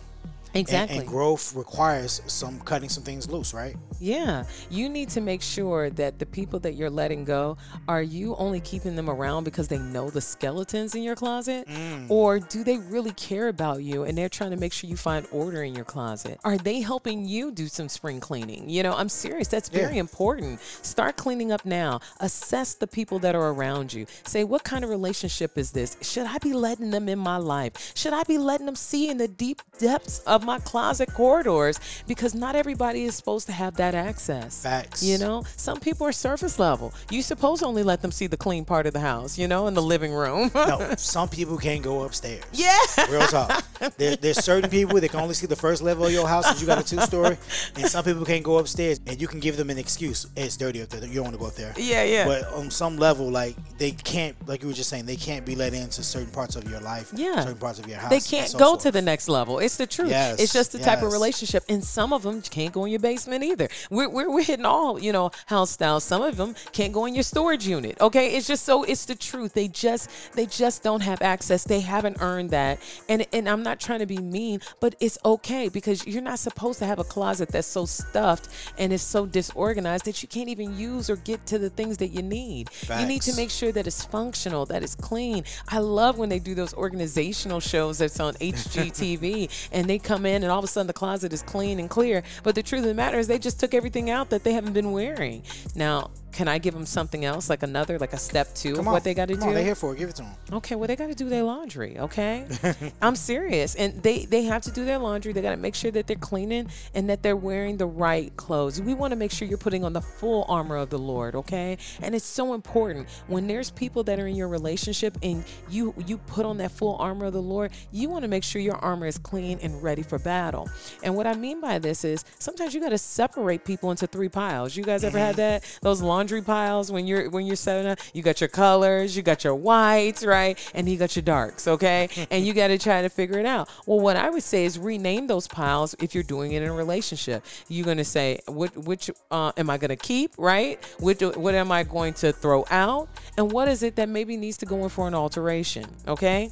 And- 0.53 0.61
exactly. 0.61 0.99
And, 0.99 1.07
growth 1.07 1.55
requires 1.55 2.21
some 2.27 2.59
cutting 2.61 2.89
some 2.89 3.03
things 3.03 3.29
loose, 3.29 3.53
right? 3.53 3.75
Yeah, 3.99 4.45
you 4.69 4.87
need 4.89 5.09
to 5.09 5.21
make 5.21 5.41
sure 5.41 5.89
that 5.91 6.19
the 6.19 6.25
people 6.25 6.59
that 6.61 6.73
you're 6.73 6.89
letting 6.89 7.25
go 7.25 7.57
are 7.87 8.01
you 8.01 8.35
only 8.37 8.59
keeping 8.61 8.95
them 8.95 9.09
around 9.09 9.43
because 9.43 9.67
they 9.67 9.77
know 9.77 10.09
the 10.09 10.21
skeletons 10.21 10.95
in 10.95 11.03
your 11.03 11.15
closet, 11.15 11.67
Mm. 11.67 12.09
or 12.09 12.39
do 12.39 12.63
they 12.63 12.77
really 12.77 13.11
care 13.11 13.49
about 13.49 13.83
you 13.83 14.03
and 14.03 14.17
they're 14.17 14.29
trying 14.29 14.51
to 14.51 14.57
make 14.57 14.71
sure 14.73 14.89
you 14.89 14.95
find 14.97 15.27
order 15.31 15.63
in 15.63 15.75
your 15.75 15.83
closet? 15.85 16.39
Are 16.43 16.57
they 16.57 16.79
helping 16.81 17.25
you 17.25 17.51
do 17.51 17.67
some 17.67 17.89
spring 17.89 18.19
cleaning? 18.19 18.69
You 18.69 18.83
know, 18.83 18.93
I'm 18.95 19.09
serious. 19.09 19.47
That's 19.49 19.69
very 19.69 19.95
Yeah. 19.95 19.99
important. 20.01 20.59
Start 20.81 21.17
cleaning 21.17 21.51
up 21.51 21.65
now. 21.65 21.99
Assess 22.21 22.73
the 22.73 22.87
people 22.87 23.19
that 23.19 23.35
are 23.35 23.49
around 23.49 23.93
you. 23.93 24.05
Say, 24.25 24.43
what 24.45 24.63
kind 24.63 24.83
of 24.83 24.89
relationship 24.89 25.57
is 25.57 25.71
this? 25.71 25.97
Should 26.01 26.25
I 26.25 26.37
be 26.37 26.53
letting 26.53 26.91
them 26.91 27.09
in 27.09 27.19
my 27.19 27.37
life? 27.37 27.91
Should 27.95 28.13
I 28.13 28.23
be 28.23 28.37
letting 28.37 28.65
them 28.65 28.75
see 28.75 29.09
in 29.09 29.17
the 29.17 29.27
deep 29.27 29.61
depths 29.77 30.19
of 30.19 30.38
my 30.43 30.59
closet 30.59 31.13
corridors? 31.13 31.79
Because 32.07 32.33
not 32.35 32.55
everybody 32.55 33.03
is 33.03 33.15
supposed 33.15 33.45
to 33.47 33.53
have 33.53 33.75
that 33.75 33.95
access. 33.95 34.61
Facts. 34.63 35.03
You 35.03 35.17
know, 35.17 35.43
some 35.57 35.79
people 35.79 36.05
are 36.07 36.11
surface 36.11 36.59
level. 36.59 36.93
You 37.09 37.21
suppose 37.21 37.61
only 37.63 37.83
let 37.83 38.01
them 38.01 38.11
see 38.11 38.27
the 38.27 38.37
clean 38.37 38.65
part 38.65 38.85
of 38.85 38.93
the 38.93 38.99
house, 38.99 39.37
you 39.37 39.47
know, 39.47 39.67
in 39.67 39.73
the 39.73 39.81
living 39.81 40.11
room. 40.13 40.51
No, 40.53 40.93
some 40.97 41.29
people 41.29 41.57
can't 41.57 41.81
go 41.83 42.03
upstairs. 42.03 42.43
yeah. 42.53 42.77
Real 43.09 43.21
talk. 43.27 43.63
There, 43.97 44.15
there's 44.15 44.43
certain 44.43 44.69
people 44.69 44.99
that 44.99 45.09
can 45.09 45.19
only 45.21 45.33
see 45.33 45.47
the 45.47 45.55
first 45.55 45.81
level 45.81 46.05
of 46.05 46.11
your 46.11 46.27
house 46.27 46.45
because 46.47 46.61
you 46.61 46.67
got 46.67 46.79
a 46.79 46.83
two 46.83 46.99
story, 47.01 47.37
and 47.75 47.85
some 47.87 48.03
people 48.03 48.25
can't 48.25 48.43
go 48.43 48.57
upstairs, 48.57 48.99
and 49.07 49.19
you 49.21 49.27
can 49.27 49.39
give 49.39 49.55
them 49.57 49.69
an 49.69 49.77
excuse. 49.77 50.27
"Hey, 50.35 50.43
It's 50.43 50.57
dirty 50.57 50.81
up 50.81 50.89
there. 50.89 51.05
You 51.05 51.15
don't 51.15 51.23
want 51.23 51.35
to 51.35 51.39
go 51.39 51.47
up 51.47 51.55
there. 51.55 51.73
Yeah, 51.77 52.03
yeah. 52.03 52.25
But 52.25 52.51
on 52.53 52.69
some 52.71 52.97
level, 52.97 53.29
like 53.29 53.55
they 53.77 53.91
can't, 53.91 54.35
like 54.47 54.61
you 54.61 54.67
were 54.67 54.73
just 54.73 54.89
saying, 54.89 55.05
they 55.05 55.15
can't 55.15 55.45
be 55.45 55.55
let 55.55 55.73
into 55.73 56.03
certain 56.03 56.29
parts 56.31 56.55
of 56.55 56.69
your 56.69 56.79
life. 56.81 57.11
Yeah. 57.15 57.39
Certain 57.41 57.57
parts 57.57 57.79
of 57.79 57.87
your 57.87 57.97
house. 57.97 58.09
They 58.09 58.19
can't 58.19 58.49
so 58.49 58.59
go 58.59 58.65
forth. 58.71 58.81
to 58.83 58.91
the 58.91 59.01
next 59.01 59.29
level. 59.29 59.59
It's 59.59 59.77
the 59.77 59.87
truth. 59.87 60.09
Yes, 60.09 60.28
it's 60.37 60.53
just 60.53 60.71
the 60.71 60.79
type 60.79 61.01
of 61.01 61.11
relationship. 61.11 61.63
And 61.69 61.83
some 61.83 62.13
of 62.13 62.23
them 62.23 62.41
can't 62.41 62.73
go 62.73 62.85
in 62.85 62.91
your 62.91 62.99
basement 62.99 63.43
either. 63.43 63.67
We're, 63.89 64.09
we're, 64.09 64.29
we're 64.29 64.43
hitting 64.43 64.65
all, 64.65 64.99
you 64.99 65.11
know, 65.11 65.31
house 65.45 65.71
styles. 65.71 66.03
Some 66.03 66.21
of 66.21 66.37
them 66.37 66.55
can't 66.71 66.93
go 66.93 67.05
in 67.05 67.15
your 67.15 67.23
storage 67.23 67.67
unit. 67.67 67.99
Okay. 68.01 68.35
It's 68.35 68.47
just 68.47 68.65
so, 68.65 68.83
it's 68.83 69.05
the 69.05 69.15
truth. 69.15 69.53
They 69.53 69.67
just, 69.67 70.09
they 70.33 70.45
just 70.45 70.83
don't 70.83 71.01
have 71.01 71.21
access. 71.21 71.63
They 71.63 71.79
haven't 71.79 72.17
earned 72.19 72.51
that. 72.51 72.79
And, 73.07 73.25
and 73.33 73.47
I'm 73.49 73.63
not 73.63 73.79
trying 73.79 73.99
to 73.99 74.05
be 74.05 74.17
mean, 74.17 74.61
but 74.79 74.95
it's 74.99 75.17
okay 75.25 75.69
because 75.69 76.05
you're 76.05 76.21
not 76.21 76.39
supposed 76.39 76.79
to 76.79 76.85
have 76.85 76.99
a 76.99 77.03
closet 77.03 77.49
that's 77.49 77.67
so 77.67 77.85
stuffed 77.85 78.49
and 78.77 78.91
is 78.93 79.01
so 79.01 79.25
disorganized 79.25 80.05
that 80.05 80.21
you 80.21 80.27
can't 80.27 80.49
even 80.49 80.77
use 80.77 81.09
or 81.09 81.15
get 81.17 81.45
to 81.47 81.59
the 81.59 81.69
things 81.69 81.97
that 81.97 82.09
you 82.09 82.21
need. 82.21 82.69
You 82.89 83.05
need 83.05 83.21
to 83.23 83.35
make 83.35 83.49
sure 83.49 83.71
that 83.71 83.87
it's 83.87 84.03
functional, 84.03 84.65
that 84.67 84.83
it's 84.83 84.95
clean. 84.95 85.43
I 85.67 85.79
love 85.79 86.17
when 86.17 86.29
they 86.29 86.39
do 86.39 86.55
those 86.55 86.73
organizational 86.73 87.59
shows 87.59 87.97
that's 87.99 88.19
on 88.19 88.33
HGTV 88.35 89.69
and 89.71 89.89
they 89.89 89.99
come 89.99 90.18
in 90.25 90.43
and 90.43 90.51
all 90.51 90.59
of 90.59 90.65
a 90.65 90.67
sudden 90.67 90.87
the 90.87 90.93
closet 90.93 91.33
is 91.33 91.41
clean 91.41 91.79
and 91.79 91.89
clear. 91.89 92.23
But 92.43 92.55
the 92.55 92.63
truth 92.63 92.81
of 92.81 92.87
the 92.87 92.93
matter 92.93 93.19
is 93.19 93.27
they 93.27 93.39
just 93.39 93.59
took 93.59 93.73
everything 93.73 94.09
out 94.09 94.29
that 94.29 94.43
they 94.43 94.53
haven't 94.53 94.73
been 94.73 94.91
wearing. 94.91 95.43
Now, 95.75 96.11
can 96.31 96.47
I 96.47 96.57
give 96.57 96.73
them 96.73 96.85
something 96.85 97.25
else, 97.25 97.49
like 97.49 97.63
another, 97.63 97.97
like 97.99 98.13
a 98.13 98.17
step 98.17 98.53
two 98.53 98.73
Come 98.73 98.81
of 98.81 98.87
on. 98.87 98.93
what 98.93 99.03
they 99.03 99.13
got 99.13 99.27
to 99.27 99.35
do? 99.35 99.41
On, 99.41 99.53
they're 99.53 99.63
here 99.63 99.75
for 99.75 99.93
it. 99.93 99.97
Give 99.97 100.09
it 100.09 100.15
to 100.17 100.23
them. 100.23 100.31
Okay, 100.53 100.75
well 100.75 100.87
they 100.87 100.95
got 100.95 101.07
to 101.07 101.15
do 101.15 101.29
their 101.29 101.43
laundry. 101.43 101.97
Okay, 101.99 102.45
I'm 103.01 103.15
serious, 103.15 103.75
and 103.75 104.01
they 104.03 104.25
they 104.25 104.43
have 104.43 104.61
to 104.63 104.71
do 104.71 104.85
their 104.85 104.97
laundry. 104.99 105.33
They 105.33 105.41
got 105.41 105.51
to 105.51 105.57
make 105.57 105.75
sure 105.75 105.91
that 105.91 106.07
they're 106.07 106.15
cleaning 106.15 106.69
and 106.93 107.09
that 107.09 107.23
they're 107.23 107.35
wearing 107.35 107.77
the 107.77 107.87
right 107.87 108.35
clothes. 108.37 108.81
We 108.81 108.93
want 108.93 109.11
to 109.11 109.15
make 109.15 109.31
sure 109.31 109.47
you're 109.47 109.57
putting 109.57 109.83
on 109.83 109.93
the 109.93 110.01
full 110.01 110.45
armor 110.47 110.77
of 110.77 110.89
the 110.89 110.99
Lord. 110.99 111.35
Okay, 111.35 111.77
and 112.01 112.15
it's 112.15 112.25
so 112.25 112.53
important 112.53 113.09
when 113.27 113.47
there's 113.47 113.71
people 113.71 114.03
that 114.03 114.19
are 114.19 114.27
in 114.27 114.35
your 114.35 114.47
relationship 114.47 115.17
and 115.23 115.43
you 115.69 115.93
you 116.05 116.17
put 116.19 116.45
on 116.45 116.57
that 116.57 116.71
full 116.71 116.95
armor 116.97 117.25
of 117.25 117.33
the 117.33 117.41
Lord. 117.41 117.71
You 117.91 118.09
want 118.09 118.23
to 118.23 118.27
make 118.27 118.43
sure 118.43 118.61
your 118.61 118.77
armor 118.77 119.07
is 119.07 119.17
clean 119.17 119.59
and 119.61 119.81
ready 119.81 120.03
for 120.03 120.19
battle. 120.19 120.69
And 121.03 121.15
what 121.15 121.27
I 121.27 121.33
mean 121.33 121.59
by 121.61 121.79
this 121.79 122.03
is 122.05 122.23
sometimes 122.39 122.73
you 122.73 122.81
got 122.81 122.89
to 122.89 122.97
separate 122.97 123.65
people 123.65 123.91
into 123.91 124.07
three 124.07 124.29
piles. 124.29 124.75
You 124.75 124.83
guys 124.83 125.03
ever 125.03 125.17
had 125.17 125.35
mm-hmm. 125.35 125.61
that 125.61 125.79
those 125.81 126.01
laundry 126.01 126.18
laundry 126.19 126.41
piles 126.41 126.91
when 126.91 127.07
you're 127.07 127.29
when 127.29 127.45
you're 127.45 127.55
setting 127.55 127.89
up. 127.89 127.97
You 128.13 128.21
got 128.21 128.41
your 128.41 128.49
colors, 128.49 129.15
you 129.15 129.23
got 129.23 129.45
your 129.45 129.55
whites, 129.55 130.25
right, 130.25 130.59
and 130.75 130.89
you 130.89 130.97
got 130.97 131.15
your 131.15 131.23
darks, 131.23 131.65
okay, 131.65 132.09
and 132.31 132.45
you 132.45 132.53
got 132.53 132.67
to 132.67 132.77
try 132.77 133.01
to 133.01 133.09
figure 133.09 133.39
it 133.39 133.45
out. 133.45 133.69
Well, 133.85 134.01
what 134.01 134.17
I 134.17 134.29
would 134.29 134.43
say 134.43 134.65
is 134.65 134.77
rename 134.77 135.27
those 135.27 135.47
piles 135.47 135.95
if 135.99 136.13
you're 136.13 136.23
doing 136.23 136.51
it 136.51 136.61
in 136.61 136.67
a 136.67 136.73
relationship. 136.73 137.45
You're 137.69 137.85
gonna 137.85 138.03
say 138.03 138.39
which 138.49 138.75
which 138.75 139.09
uh, 139.31 139.53
am 139.55 139.69
I 139.69 139.77
gonna 139.77 139.95
keep, 139.95 140.33
right? 140.37 140.83
Which 140.99 141.21
what 141.21 141.55
am 141.55 141.71
I 141.71 141.83
going 141.83 142.13
to 142.15 142.33
throw 142.33 142.65
out, 142.69 143.07
and 143.37 143.49
what 143.49 143.69
is 143.69 143.81
it 143.81 143.95
that 143.95 144.09
maybe 144.09 144.35
needs 144.35 144.57
to 144.57 144.65
go 144.65 144.83
in 144.83 144.89
for 144.89 145.07
an 145.07 145.13
alteration, 145.13 145.85
okay? 146.05 146.51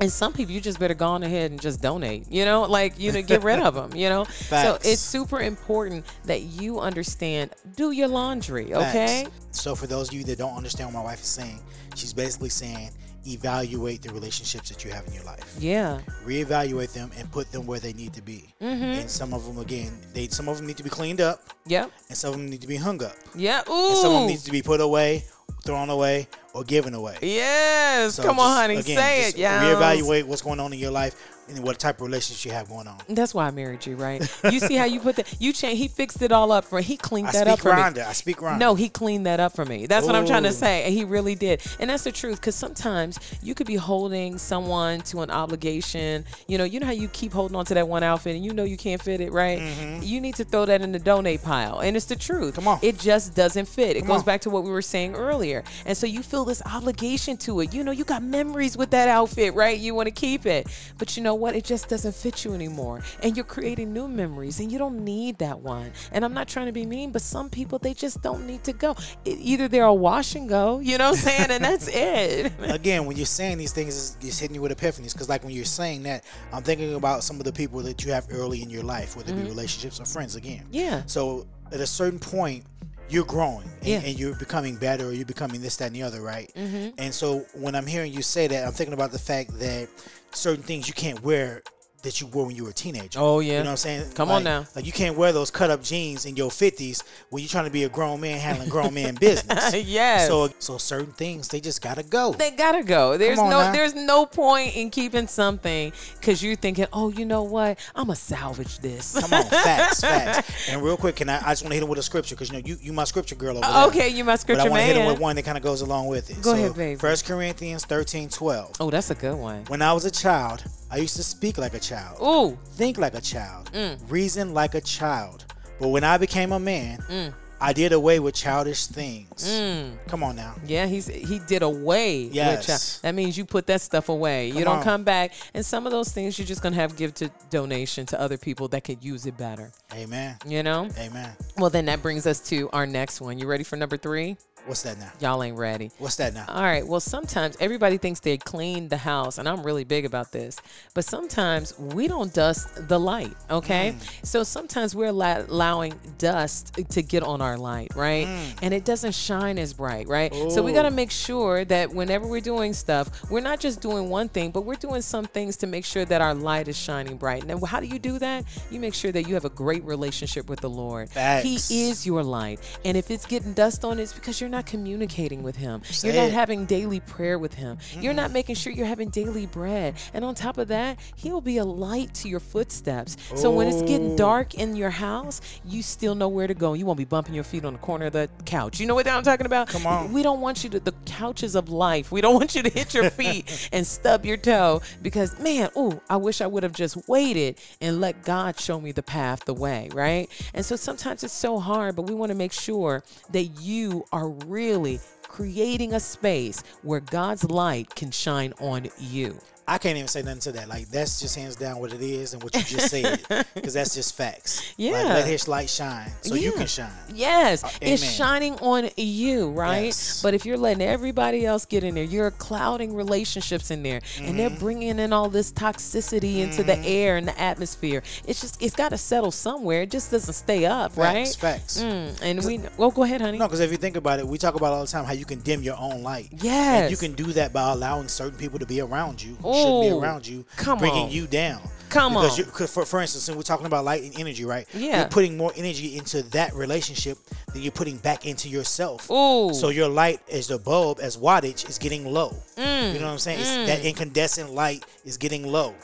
And 0.00 0.10
some 0.10 0.32
people, 0.32 0.52
you 0.52 0.60
just 0.60 0.80
better 0.80 0.94
go 0.94 1.06
on 1.06 1.22
ahead 1.22 1.50
and 1.52 1.60
just 1.60 1.80
donate, 1.80 2.30
you 2.30 2.44
know, 2.44 2.62
like, 2.62 2.98
you 2.98 3.12
know, 3.12 3.22
get 3.22 3.44
rid 3.44 3.60
of 3.60 3.74
them, 3.74 3.94
you 3.94 4.08
know? 4.08 4.24
So 4.34 4.78
it's 4.82 5.00
super 5.00 5.40
important 5.40 6.04
that 6.24 6.42
you 6.42 6.80
understand, 6.80 7.50
do 7.76 7.90
your 7.92 8.08
laundry, 8.08 8.74
okay? 8.74 9.24
Facts. 9.24 9.60
So 9.60 9.74
for 9.74 9.86
those 9.86 10.08
of 10.08 10.14
you 10.14 10.24
that 10.24 10.38
don't 10.38 10.56
understand 10.56 10.92
what 10.92 11.00
my 11.00 11.04
wife 11.04 11.20
is 11.20 11.26
saying, 11.28 11.60
she's 11.94 12.12
basically 12.12 12.48
saying 12.50 12.90
evaluate 13.26 14.02
the 14.02 14.12
relationships 14.12 14.68
that 14.68 14.84
you 14.84 14.90
have 14.92 15.06
in 15.06 15.14
your 15.14 15.24
life. 15.24 15.56
Yeah. 15.58 16.00
Reevaluate 16.24 16.92
them 16.92 17.10
and 17.16 17.30
put 17.32 17.50
them 17.52 17.66
where 17.66 17.80
they 17.80 17.92
need 17.92 18.12
to 18.14 18.22
be. 18.22 18.54
Mm-hmm. 18.60 18.82
And 18.84 19.10
some 19.10 19.32
of 19.32 19.44
them 19.46 19.58
again, 19.58 19.92
they 20.12 20.28
some 20.28 20.48
of 20.48 20.56
them 20.56 20.66
need 20.66 20.76
to 20.76 20.82
be 20.82 20.90
cleaned 20.90 21.20
up 21.20 21.40
Yep. 21.66 21.90
and 22.08 22.16
some 22.18 22.34
of 22.34 22.38
them 22.38 22.50
need 22.50 22.60
to 22.60 22.66
be 22.66 22.76
hung 22.76 23.02
up. 23.02 23.16
Yeah. 23.34 23.62
And 23.66 23.96
some 23.96 24.12
of 24.12 24.20
them 24.20 24.22
Ooh. 24.24 24.26
need 24.28 24.40
to 24.40 24.50
be 24.50 24.62
put 24.62 24.80
away, 24.80 25.24
thrown 25.64 25.90
away, 25.90 26.28
or 26.52 26.62
given 26.64 26.94
away. 26.94 27.16
Yes. 27.20 28.14
So 28.14 28.22
Come 28.22 28.38
on, 28.38 28.56
honey. 28.56 28.76
again, 28.76 28.96
Say 28.96 29.28
it. 29.28 29.36
Yeah. 29.36 29.74
Reevaluate 29.74 30.24
what's 30.24 30.42
going 30.42 30.60
on 30.60 30.72
in 30.72 30.78
your 30.78 30.90
life 30.92 31.33
and 31.48 31.62
what 31.62 31.78
type 31.78 31.96
of 31.96 32.06
relationships 32.06 32.44
you 32.44 32.52
have 32.52 32.68
going 32.68 32.86
on. 32.86 32.98
That's 33.08 33.34
why 33.34 33.46
I 33.46 33.50
married 33.50 33.84
you, 33.86 33.96
right? 33.96 34.20
You 34.50 34.60
see 34.60 34.74
how 34.74 34.84
you 34.84 35.00
put 35.00 35.16
that? 35.16 35.34
You 35.40 35.52
changed. 35.52 35.80
He 35.80 35.88
fixed 35.88 36.22
it 36.22 36.32
all 36.32 36.52
up 36.52 36.64
for. 36.64 36.80
He 36.80 36.96
cleaned 36.96 37.28
I 37.28 37.32
that 37.32 37.48
up 37.48 37.60
for 37.60 37.74
me. 37.74 37.80
Rhonda. 37.80 38.06
I 38.06 38.12
speak 38.12 38.38
Rhonda. 38.38 38.58
No, 38.58 38.74
he 38.74 38.88
cleaned 38.88 39.26
that 39.26 39.40
up 39.40 39.54
for 39.54 39.64
me. 39.64 39.86
That's 39.86 40.06
what 40.06 40.14
I'm 40.14 40.26
trying 40.26 40.44
to 40.44 40.52
say. 40.52 40.84
And 40.84 40.94
he 40.94 41.04
really 41.04 41.34
did. 41.34 41.62
And 41.78 41.90
that's 41.90 42.04
the 42.04 42.12
truth. 42.12 42.40
Because 42.40 42.54
sometimes 42.54 43.18
you 43.42 43.54
could 43.54 43.66
be 43.66 43.76
holding 43.76 44.38
someone 44.38 45.00
to 45.02 45.20
an 45.20 45.30
obligation. 45.30 46.24
You 46.48 46.58
know, 46.58 46.64
you 46.64 46.80
know 46.80 46.86
how 46.86 46.92
you 46.92 47.08
keep 47.08 47.32
holding 47.32 47.56
on 47.56 47.64
to 47.66 47.74
that 47.74 47.88
one 47.88 48.02
outfit 48.02 48.36
and 48.36 48.44
you 48.44 48.52
know 48.52 48.64
you 48.64 48.76
can't 48.76 49.02
fit 49.02 49.20
it, 49.20 49.32
right? 49.32 49.60
You 50.02 50.20
need 50.20 50.36
to 50.36 50.44
throw 50.44 50.64
that 50.66 50.80
in 50.82 50.92
the 50.92 50.98
donate 50.98 51.42
pile. 51.42 51.80
And 51.80 51.96
it's 51.96 52.06
the 52.06 52.16
truth. 52.16 52.54
Mm-hmm. 52.54 52.64
Come 52.64 52.68
on. 52.68 52.78
It 52.82 52.98
just 52.98 53.34
doesn't 53.34 53.66
fit. 53.66 53.96
It 53.96 54.00
Come 54.00 54.08
goes 54.08 54.20
on. 54.20 54.24
back 54.24 54.40
to 54.42 54.50
what 54.50 54.64
we 54.64 54.70
were 54.70 54.82
saying 54.82 55.14
earlier. 55.14 55.64
And 55.86 55.96
so 55.96 56.06
you 56.06 56.22
feel 56.22 56.44
this 56.44 56.62
obligation 56.66 57.36
to 57.38 57.60
it. 57.60 57.74
You 57.74 57.84
know, 57.84 57.92
you 57.92 58.04
got 58.04 58.22
memories 58.22 58.76
with 58.76 58.90
that 58.90 59.08
outfit, 59.08 59.54
right? 59.54 59.78
You 59.78 59.94
want 59.94 60.06
to 60.06 60.12
keep 60.12 60.46
it. 60.46 60.68
But 60.98 61.16
you 61.16 61.22
know 61.22 61.33
what? 61.34 61.54
It 61.54 61.64
just 61.64 61.88
doesn't 61.88 62.14
fit 62.14 62.44
you 62.44 62.54
anymore. 62.54 63.02
And 63.22 63.36
you're 63.36 63.44
creating 63.44 63.92
new 63.92 64.08
memories 64.08 64.60
and 64.60 64.70
you 64.70 64.78
don't 64.78 65.04
need 65.04 65.38
that 65.38 65.60
one. 65.60 65.92
And 66.12 66.24
I'm 66.24 66.34
not 66.34 66.48
trying 66.48 66.66
to 66.66 66.72
be 66.72 66.86
mean, 66.86 67.10
but 67.10 67.22
some 67.22 67.50
people, 67.50 67.78
they 67.78 67.94
just 67.94 68.22
don't 68.22 68.46
need 68.46 68.64
to 68.64 68.72
go. 68.72 68.96
E- 69.24 69.32
either 69.40 69.68
they're 69.68 69.84
a 69.84 69.94
wash 69.94 70.34
and 70.34 70.48
go, 70.48 70.80
you 70.80 70.98
know 70.98 71.10
what 71.10 71.18
I'm 71.18 71.24
saying? 71.24 71.50
And 71.50 71.64
that's 71.64 71.88
it. 71.88 72.52
again, 72.62 73.06
when 73.06 73.16
you're 73.16 73.26
saying 73.26 73.58
these 73.58 73.72
things, 73.72 73.96
it's, 73.96 74.26
it's 74.26 74.38
hitting 74.38 74.54
you 74.54 74.62
with 74.62 74.76
epiphanies. 74.76 75.12
Because, 75.12 75.28
like, 75.28 75.44
when 75.44 75.52
you're 75.52 75.64
saying 75.64 76.02
that, 76.04 76.24
I'm 76.52 76.62
thinking 76.62 76.94
about 76.94 77.24
some 77.24 77.38
of 77.38 77.44
the 77.44 77.52
people 77.52 77.80
that 77.80 78.04
you 78.04 78.12
have 78.12 78.26
early 78.30 78.62
in 78.62 78.70
your 78.70 78.82
life, 78.82 79.16
whether 79.16 79.32
it 79.32 79.36
be 79.36 79.42
relationships 79.42 80.00
or 80.00 80.04
friends, 80.04 80.36
again. 80.36 80.64
Mm-hmm. 80.64 80.74
Yeah. 80.74 81.02
So, 81.06 81.46
at 81.72 81.80
a 81.80 81.86
certain 81.86 82.18
point, 82.18 82.64
you're 83.08 83.24
growing 83.24 83.68
and, 83.80 83.86
Yeah. 83.88 84.00
and 84.04 84.18
you're 84.18 84.34
becoming 84.36 84.76
better 84.76 85.06
or 85.08 85.12
you're 85.12 85.26
becoming 85.26 85.60
this, 85.60 85.76
that, 85.76 85.86
and 85.86 85.96
the 85.96 86.02
other, 86.02 86.22
right? 86.22 86.50
Mm-hmm. 86.56 86.90
And 86.98 87.12
so, 87.14 87.40
when 87.54 87.74
I'm 87.74 87.86
hearing 87.86 88.12
you 88.12 88.22
say 88.22 88.46
that, 88.46 88.66
I'm 88.66 88.72
thinking 88.72 88.94
about 88.94 89.12
the 89.12 89.18
fact 89.18 89.58
that 89.58 89.88
certain 90.32 90.62
things 90.62 90.88
you 90.88 90.94
can't 90.94 91.22
wear 91.22 91.62
that 92.04 92.20
you 92.20 92.26
wore 92.28 92.46
when 92.46 92.54
you 92.56 92.64
were 92.64 92.70
a 92.70 92.74
teenager. 92.74 93.18
Oh, 93.18 93.40
yeah. 93.40 93.52
You 93.52 93.58
know 93.58 93.64
what 93.64 93.70
I'm 93.70 93.76
saying? 93.78 94.10
Come 94.12 94.30
on 94.30 94.44
now. 94.44 94.66
Like, 94.74 94.86
you 94.86 94.92
can't 94.92 95.16
wear 95.16 95.32
those 95.32 95.50
cut 95.50 95.70
up 95.70 95.82
jeans 95.82 96.24
in 96.26 96.36
your 96.36 96.50
50s 96.50 97.02
when 97.30 97.42
you're 97.42 97.48
trying 97.48 97.64
to 97.64 97.70
be 97.70 97.84
a 97.84 97.88
grown 97.88 98.20
man 98.20 98.38
handling 98.38 98.68
grown 98.68 98.94
man 98.94 99.14
business. 99.20 99.74
yes. 99.74 100.28
So, 100.28 100.48
so 100.58 100.78
certain 100.78 101.12
things, 101.12 101.48
they 101.48 101.60
just 101.60 101.82
gotta 101.82 102.02
go. 102.02 102.32
they 102.32 102.50
gotta 102.52 102.82
go. 102.84 103.16
There's 103.18 103.38
no 103.38 103.48
now. 103.48 103.72
there's 103.72 103.94
no 103.94 104.26
point 104.26 104.76
in 104.76 104.90
keeping 104.90 105.26
something 105.26 105.92
because 106.20 106.42
you're 106.42 106.56
thinking, 106.56 106.86
oh, 106.92 107.10
you 107.10 107.24
know 107.24 107.42
what? 107.42 107.78
I'm 107.94 108.06
gonna 108.06 108.16
salvage 108.16 108.78
this. 108.78 109.18
Come 109.18 109.32
on, 109.32 109.44
facts, 109.44 110.00
facts. 110.02 110.68
And 110.68 110.82
real 110.82 110.96
quick, 110.96 111.16
can 111.16 111.28
I? 111.28 111.36
I 111.38 111.50
just 111.52 111.62
want 111.62 111.72
to 111.72 111.74
hit 111.74 111.82
him 111.82 111.88
with 111.88 111.98
a 111.98 112.02
scripture 112.02 112.34
because 112.34 112.48
you 112.50 112.54
know 112.58 112.62
you 112.64 112.76
you 112.80 112.92
my 112.92 113.04
scripture 113.04 113.34
girl 113.34 113.58
over 113.58 113.66
there. 113.66 113.86
okay, 113.88 114.08
you 114.08 114.24
my 114.24 114.36
scripture 114.36 114.62
But 114.62 114.66
I 114.66 114.70
want 114.70 114.80
to 114.80 114.86
hit 114.86 114.96
him 114.96 115.06
with 115.06 115.18
one 115.18 115.36
that 115.36 115.44
kind 115.44 115.56
of 115.56 115.64
goes 115.64 115.80
along 115.80 116.06
with 116.08 116.30
it. 116.30 116.42
Go 116.42 116.52
ahead, 116.54 116.74
baby. 116.76 116.98
First 116.98 117.26
Corinthians 117.26 117.84
13, 117.84 118.28
12. 118.28 118.72
Oh, 118.80 118.90
that's 118.90 119.10
a 119.10 119.14
good 119.14 119.36
one. 119.36 119.64
When 119.66 119.82
I 119.82 119.92
was 119.92 120.04
a 120.04 120.10
child, 120.10 120.64
I 120.94 120.98
used 120.98 121.16
to 121.16 121.24
speak 121.24 121.58
like 121.58 121.74
a 121.74 121.80
child, 121.80 122.18
Ooh, 122.22 122.56
think 122.76 122.98
like 122.98 123.14
a 123.16 123.20
child, 123.20 123.68
Mm. 123.72 123.98
reason 124.08 124.54
like 124.54 124.76
a 124.76 124.80
child. 124.80 125.44
But 125.80 125.88
when 125.88 126.04
I 126.04 126.18
became 126.18 126.52
a 126.52 126.60
man, 126.60 126.98
Mm. 127.10 127.34
I 127.60 127.72
did 127.72 127.92
away 127.92 128.20
with 128.20 128.34
childish 128.34 128.86
things. 128.86 129.42
Mm. 129.44 129.96
Come 130.06 130.22
on 130.22 130.36
now. 130.36 130.54
yeah, 130.66 130.86
he's 130.86 131.06
he 131.08 131.40
did 131.40 131.62
away 131.62 132.26
with 132.26 132.34
Yes. 132.34 132.66
child. 132.66 133.02
That 133.02 133.14
means 133.16 133.36
you 133.36 133.44
put 133.44 133.66
that 133.66 133.80
stuff 133.80 134.08
away. 134.08 134.48
you 134.48 134.62
don't 134.64 134.78
on. 134.78 134.84
come 134.84 135.02
back, 135.02 135.32
and 135.54 135.66
some 135.66 135.84
of 135.86 135.90
those 135.92 136.12
things 136.12 136.38
you're 136.38 136.46
just 136.46 136.62
gonna 136.62 136.76
have 136.76 136.94
give 136.96 137.12
to 137.14 137.28
donation 137.50 138.06
to 138.06 138.20
other 138.20 138.36
people 138.38 138.68
that 138.68 138.84
could 138.84 139.02
use 139.02 139.26
it 139.26 139.36
better. 139.36 139.72
Amen. 139.94 140.36
You 140.46 140.62
know. 140.62 140.88
Amen. 140.98 141.30
Well, 141.56 141.70
then 141.70 141.86
that 141.86 142.02
brings 142.02 142.24
us 142.26 142.38
to 142.50 142.70
our 142.72 142.86
next 142.86 143.20
one. 143.20 143.38
You 143.40 143.46
ready 143.48 143.64
for 143.64 143.76
number 143.76 143.96
three? 143.96 144.36
What's 144.66 144.82
that 144.82 144.98
now? 144.98 145.12
Y'all 145.20 145.42
ain't 145.42 145.58
ready. 145.58 145.90
What's 145.98 146.16
that 146.16 146.32
now? 146.32 146.46
All 146.48 146.62
right. 146.62 146.86
Well, 146.86 147.00
sometimes 147.00 147.56
everybody 147.60 147.98
thinks 147.98 148.20
they 148.20 148.38
cleaned 148.38 148.88
the 148.88 148.96
house, 148.96 149.36
and 149.36 149.46
I'm 149.46 149.62
really 149.62 149.84
big 149.84 150.06
about 150.06 150.32
this. 150.32 150.58
But 150.94 151.04
sometimes 151.04 151.78
we 151.78 152.08
don't 152.08 152.32
dust 152.32 152.88
the 152.88 152.98
light, 152.98 153.34
okay? 153.50 153.94
Mm. 153.94 154.26
So 154.26 154.42
sometimes 154.42 154.94
we're 154.94 155.08
allow- 155.08 155.42
allowing 155.42 155.94
dust 156.16 156.74
to 156.88 157.02
get 157.02 157.22
on 157.22 157.42
our 157.42 157.58
light, 157.58 157.94
right? 157.94 158.26
Mm. 158.26 158.58
And 158.62 158.74
it 158.74 158.86
doesn't 158.86 159.12
shine 159.12 159.58
as 159.58 159.74
bright, 159.74 160.08
right? 160.08 160.32
So 160.48 160.62
we 160.62 160.72
got 160.72 160.82
to 160.82 160.90
make 160.90 161.10
sure 161.10 161.64
that 161.66 161.90
whenever 161.92 162.26
we're 162.26 162.40
doing 162.40 162.72
stuff, 162.72 163.30
we're 163.30 163.40
not 163.40 163.60
just 163.60 163.82
doing 163.82 164.08
one 164.08 164.28
thing, 164.30 164.50
but 164.50 164.62
we're 164.62 164.74
doing 164.76 165.02
some 165.02 165.26
things 165.26 165.58
to 165.58 165.66
make 165.66 165.84
sure 165.84 166.06
that 166.06 166.22
our 166.22 166.34
light 166.34 166.68
is 166.68 166.76
shining 166.76 167.18
bright. 167.18 167.44
Now, 167.44 167.58
how 167.60 167.80
do 167.80 167.86
you 167.86 167.98
do 167.98 168.18
that? 168.18 168.44
You 168.70 168.80
make 168.80 168.94
sure 168.94 169.12
that 169.12 169.28
you 169.28 169.34
have 169.34 169.44
a 169.44 169.50
great 169.50 169.84
relationship 169.84 170.48
with 170.48 170.60
the 170.60 170.70
Lord. 170.70 171.10
Facts. 171.10 171.68
He 171.68 171.88
is 171.88 172.06
your 172.06 172.22
light. 172.22 172.60
And 172.84 172.96
if 172.96 173.10
it's 173.10 173.26
getting 173.26 173.52
dust 173.52 173.84
on 173.84 173.98
it, 173.98 174.04
it's 174.04 174.12
because 174.14 174.40
you're 174.40 174.53
not 174.54 174.66
communicating 174.66 175.42
with 175.42 175.56
Him. 175.56 175.82
Say 175.84 176.08
you're 176.08 176.16
not 176.16 176.28
it. 176.28 176.32
having 176.32 176.64
daily 176.66 177.00
prayer 177.00 177.38
with 177.38 177.54
Him. 177.54 177.78
You're 177.98 178.14
not 178.14 178.30
making 178.30 178.54
sure 178.54 178.72
you're 178.72 178.86
having 178.86 179.08
daily 179.10 179.46
bread. 179.46 179.94
And 180.12 180.24
on 180.24 180.34
top 180.34 180.58
of 180.58 180.68
that, 180.68 180.98
He'll 181.16 181.40
be 181.40 181.58
a 181.58 181.64
light 181.64 182.14
to 182.14 182.28
your 182.28 182.40
footsteps. 182.40 183.16
So 183.34 183.50
when 183.50 183.66
it's 183.68 183.82
getting 183.82 184.12
Oh. 184.12 184.16
dark 184.16 184.54
in 184.54 184.76
your 184.76 184.90
house, 184.90 185.40
you 185.64 185.82
still 185.82 186.14
know 186.14 186.28
where 186.28 186.46
to 186.46 186.54
go. 186.54 186.74
You 186.74 186.86
won't 186.86 186.98
be 186.98 187.04
bumping 187.04 187.34
your 187.34 187.44
feet 187.44 187.64
on 187.64 187.72
the 187.72 187.78
corner 187.78 188.06
of 188.06 188.12
the 188.12 188.28
couch. 188.44 188.78
You 188.80 188.86
know 188.86 188.94
what 188.94 189.08
I'm 189.08 189.22
talking 189.22 189.46
about? 189.46 189.68
Come 189.68 189.86
on. 189.86 190.12
We 190.12 190.22
don't 190.22 190.40
want 190.40 190.62
you 190.62 190.70
to, 190.70 190.80
the 190.80 190.92
couches 191.06 191.54
of 191.54 191.68
life, 191.68 192.12
we 192.12 192.20
don't 192.20 192.34
want 192.34 192.54
you 192.54 192.62
to 192.62 192.70
hit 192.70 192.94
your 192.94 193.10
feet 193.20 193.68
and 193.72 193.86
stub 193.86 194.24
your 194.24 194.36
toe 194.36 194.82
because, 195.02 195.38
man, 195.40 195.70
oh, 195.74 196.00
I 196.08 196.16
wish 196.16 196.40
I 196.40 196.46
would 196.46 196.62
have 196.62 196.72
just 196.72 197.08
waited 197.08 197.58
and 197.80 198.00
let 198.00 198.22
God 198.24 198.60
show 198.60 198.80
me 198.80 198.92
the 198.92 199.02
path, 199.02 199.44
the 199.46 199.54
way, 199.54 199.88
right? 199.92 200.28
And 200.52 200.64
so 200.64 200.76
sometimes 200.76 201.24
it's 201.24 201.32
so 201.34 201.58
hard, 201.58 201.96
but 201.96 202.02
we 202.02 202.14
want 202.14 202.30
to 202.30 202.36
make 202.36 202.52
sure 202.52 203.02
that 203.32 203.44
you 203.60 204.04
are 204.12 204.28
really 204.46 205.00
creating 205.28 205.94
a 205.94 206.00
space 206.00 206.62
where 206.82 207.00
God's 207.00 207.44
light 207.44 207.94
can 207.94 208.10
shine 208.10 208.52
on 208.60 208.88
you. 208.98 209.36
I 209.66 209.78
can't 209.78 209.96
even 209.96 210.08
say 210.08 210.22
nothing 210.22 210.40
to 210.40 210.52
that. 210.52 210.68
Like 210.68 210.88
that's 210.88 211.20
just 211.20 211.36
hands 211.36 211.56
down 211.56 211.78
what 211.78 211.92
it 211.92 212.02
is 212.02 212.34
and 212.34 212.42
what 212.42 212.54
you 212.54 212.62
just 212.62 212.90
said, 212.90 213.20
because 213.54 213.74
that's 213.74 213.94
just 213.94 214.14
facts. 214.14 214.74
Yeah. 214.76 214.92
Like, 214.92 215.04
let 215.06 215.26
His 215.26 215.48
light 215.48 215.70
shine 215.70 216.10
so 216.20 216.34
you 216.34 216.52
can 216.52 216.66
shine. 216.66 216.90
Yes, 217.12 217.64
Uh, 217.64 217.70
it's 217.80 218.02
shining 218.02 218.54
on 218.60 218.90
you, 218.96 219.50
right? 219.50 219.86
Yes. 219.86 220.22
But 220.22 220.34
if 220.34 220.44
you're 220.44 220.58
letting 220.58 220.82
everybody 220.86 221.46
else 221.46 221.64
get 221.64 221.82
in 221.84 221.94
there, 221.94 222.04
you're 222.04 222.30
clouding 222.32 222.94
relationships 222.94 223.70
in 223.70 223.82
there, 223.82 224.00
and 224.18 224.26
Mm-hmm. 224.28 224.36
they're 224.36 224.50
bringing 224.50 224.98
in 224.98 225.12
all 225.12 225.28
this 225.28 225.52
toxicity 225.52 226.38
into 226.38 226.62
the 226.62 226.78
air 226.84 227.16
and 227.16 227.26
the 227.28 227.38
atmosphere. 227.40 228.02
It's 228.26 228.40
just 228.40 228.60
it's 228.62 228.74
got 228.76 228.90
to 228.90 228.98
settle 228.98 229.30
somewhere. 229.30 229.82
It 229.82 229.90
just 229.90 230.10
doesn't 230.10 230.34
stay 230.34 230.66
up, 230.66 230.96
right? 230.96 231.26
Facts. 231.26 231.36
Facts. 231.36 231.82
Mm, 231.82 232.22
and 232.22 232.44
we 232.44 232.60
well, 232.76 232.90
go 232.90 233.02
ahead, 233.04 233.20
honey. 233.20 233.38
No, 233.38 233.46
because 233.46 233.60
if 233.60 233.70
you 233.70 233.76
think 233.76 233.96
about 233.96 234.18
it, 234.18 234.26
we 234.26 234.38
talk 234.38 234.54
about 234.54 234.72
all 234.72 234.82
the 234.84 234.90
time 234.90 235.04
how 235.04 235.12
you 235.12 235.24
can 235.24 235.40
dim 235.40 235.62
your 235.62 235.76
own 235.78 236.02
light. 236.02 236.28
Yes. 236.40 236.82
And 236.82 236.90
you 236.90 236.96
can 236.96 237.12
do 237.14 237.32
that 237.32 237.52
by 237.52 237.70
allowing 237.72 238.08
certain 238.08 238.38
people 238.38 238.58
to 238.58 238.66
be 238.66 238.80
around 238.80 239.22
you, 239.22 239.36
shouldn't 239.54 239.82
be 239.82 239.90
around 239.90 240.26
you, 240.26 240.44
come 240.56 240.78
bringing 240.78 241.04
on. 241.04 241.10
you 241.10 241.26
down. 241.26 241.60
Come 241.90 242.14
because 242.14 242.40
on. 242.40 242.46
Because 242.46 242.74
for, 242.74 242.84
for 242.84 243.00
instance, 243.00 243.34
we're 243.34 243.42
talking 243.42 243.66
about 243.66 243.84
light 243.84 244.02
and 244.02 244.18
energy, 244.18 244.44
right? 244.44 244.66
Yeah. 244.74 245.00
You're 245.00 245.08
putting 245.08 245.36
more 245.36 245.52
energy 245.56 245.96
into 245.96 246.22
that 246.30 246.52
relationship 246.54 247.18
than 247.52 247.62
you're 247.62 247.70
putting 247.70 247.98
back 247.98 248.26
into 248.26 248.48
yourself. 248.48 249.08
Ooh. 249.10 249.54
So 249.54 249.68
your 249.68 249.88
light 249.88 250.20
as 250.30 250.48
the 250.48 250.58
bulb, 250.58 250.98
as 251.00 251.16
wattage, 251.16 251.68
is 251.68 251.78
getting 251.78 252.04
low. 252.04 252.34
Mm. 252.56 252.94
You 252.94 252.98
know 252.98 253.06
what 253.06 253.12
I'm 253.12 253.18
saying? 253.18 253.40
It's, 253.40 253.50
that 253.68 253.84
incandescent 253.84 254.52
light 254.52 254.84
is 255.04 255.16
getting 255.16 255.46
low. 255.46 255.74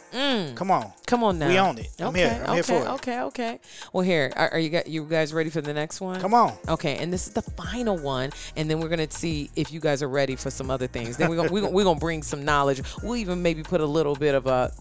Come 0.54 0.70
on. 0.70 0.92
Come 1.06 1.24
on 1.24 1.38
now. 1.38 1.48
We 1.48 1.58
own 1.58 1.78
it. 1.78 1.88
I'm 1.98 2.08
okay, 2.08 2.20
here. 2.20 2.30
I'm 2.30 2.42
okay, 2.42 2.54
here 2.54 2.62
for 2.62 2.74
it. 2.74 2.88
Okay, 2.94 3.20
okay. 3.22 3.60
Well, 3.92 4.04
here, 4.04 4.32
are, 4.36 4.50
are 4.52 4.58
you 4.58 4.70
guys, 4.70 4.84
you 4.86 5.04
guys 5.04 5.32
ready 5.32 5.50
for 5.50 5.60
the 5.60 5.72
next 5.72 6.00
one? 6.00 6.20
Come 6.20 6.34
on. 6.34 6.56
Okay, 6.68 6.98
and 6.98 7.12
this 7.12 7.26
is 7.26 7.32
the 7.32 7.42
final 7.42 7.96
one, 7.96 8.30
and 8.56 8.70
then 8.70 8.80
we're 8.80 8.88
gonna 8.88 9.10
see 9.10 9.50
if 9.56 9.72
you 9.72 9.80
guys 9.80 10.02
are 10.02 10.08
ready 10.08 10.36
for 10.36 10.50
some 10.50 10.70
other 10.70 10.86
things. 10.86 11.16
Then 11.16 11.28
we're 11.28 11.36
gonna 11.36 11.50
we're 11.50 11.62
gonna, 11.62 11.72
we're 11.72 11.84
gonna 11.84 11.98
bring 11.98 12.22
some 12.22 12.44
knowledge. 12.44 12.82
We'll 13.02 13.16
even 13.16 13.42
maybe 13.42 13.59
put 13.64 13.80
a 13.80 13.86
little 13.86 14.14
bit 14.14 14.34
of 14.34 14.46
a 14.46 14.72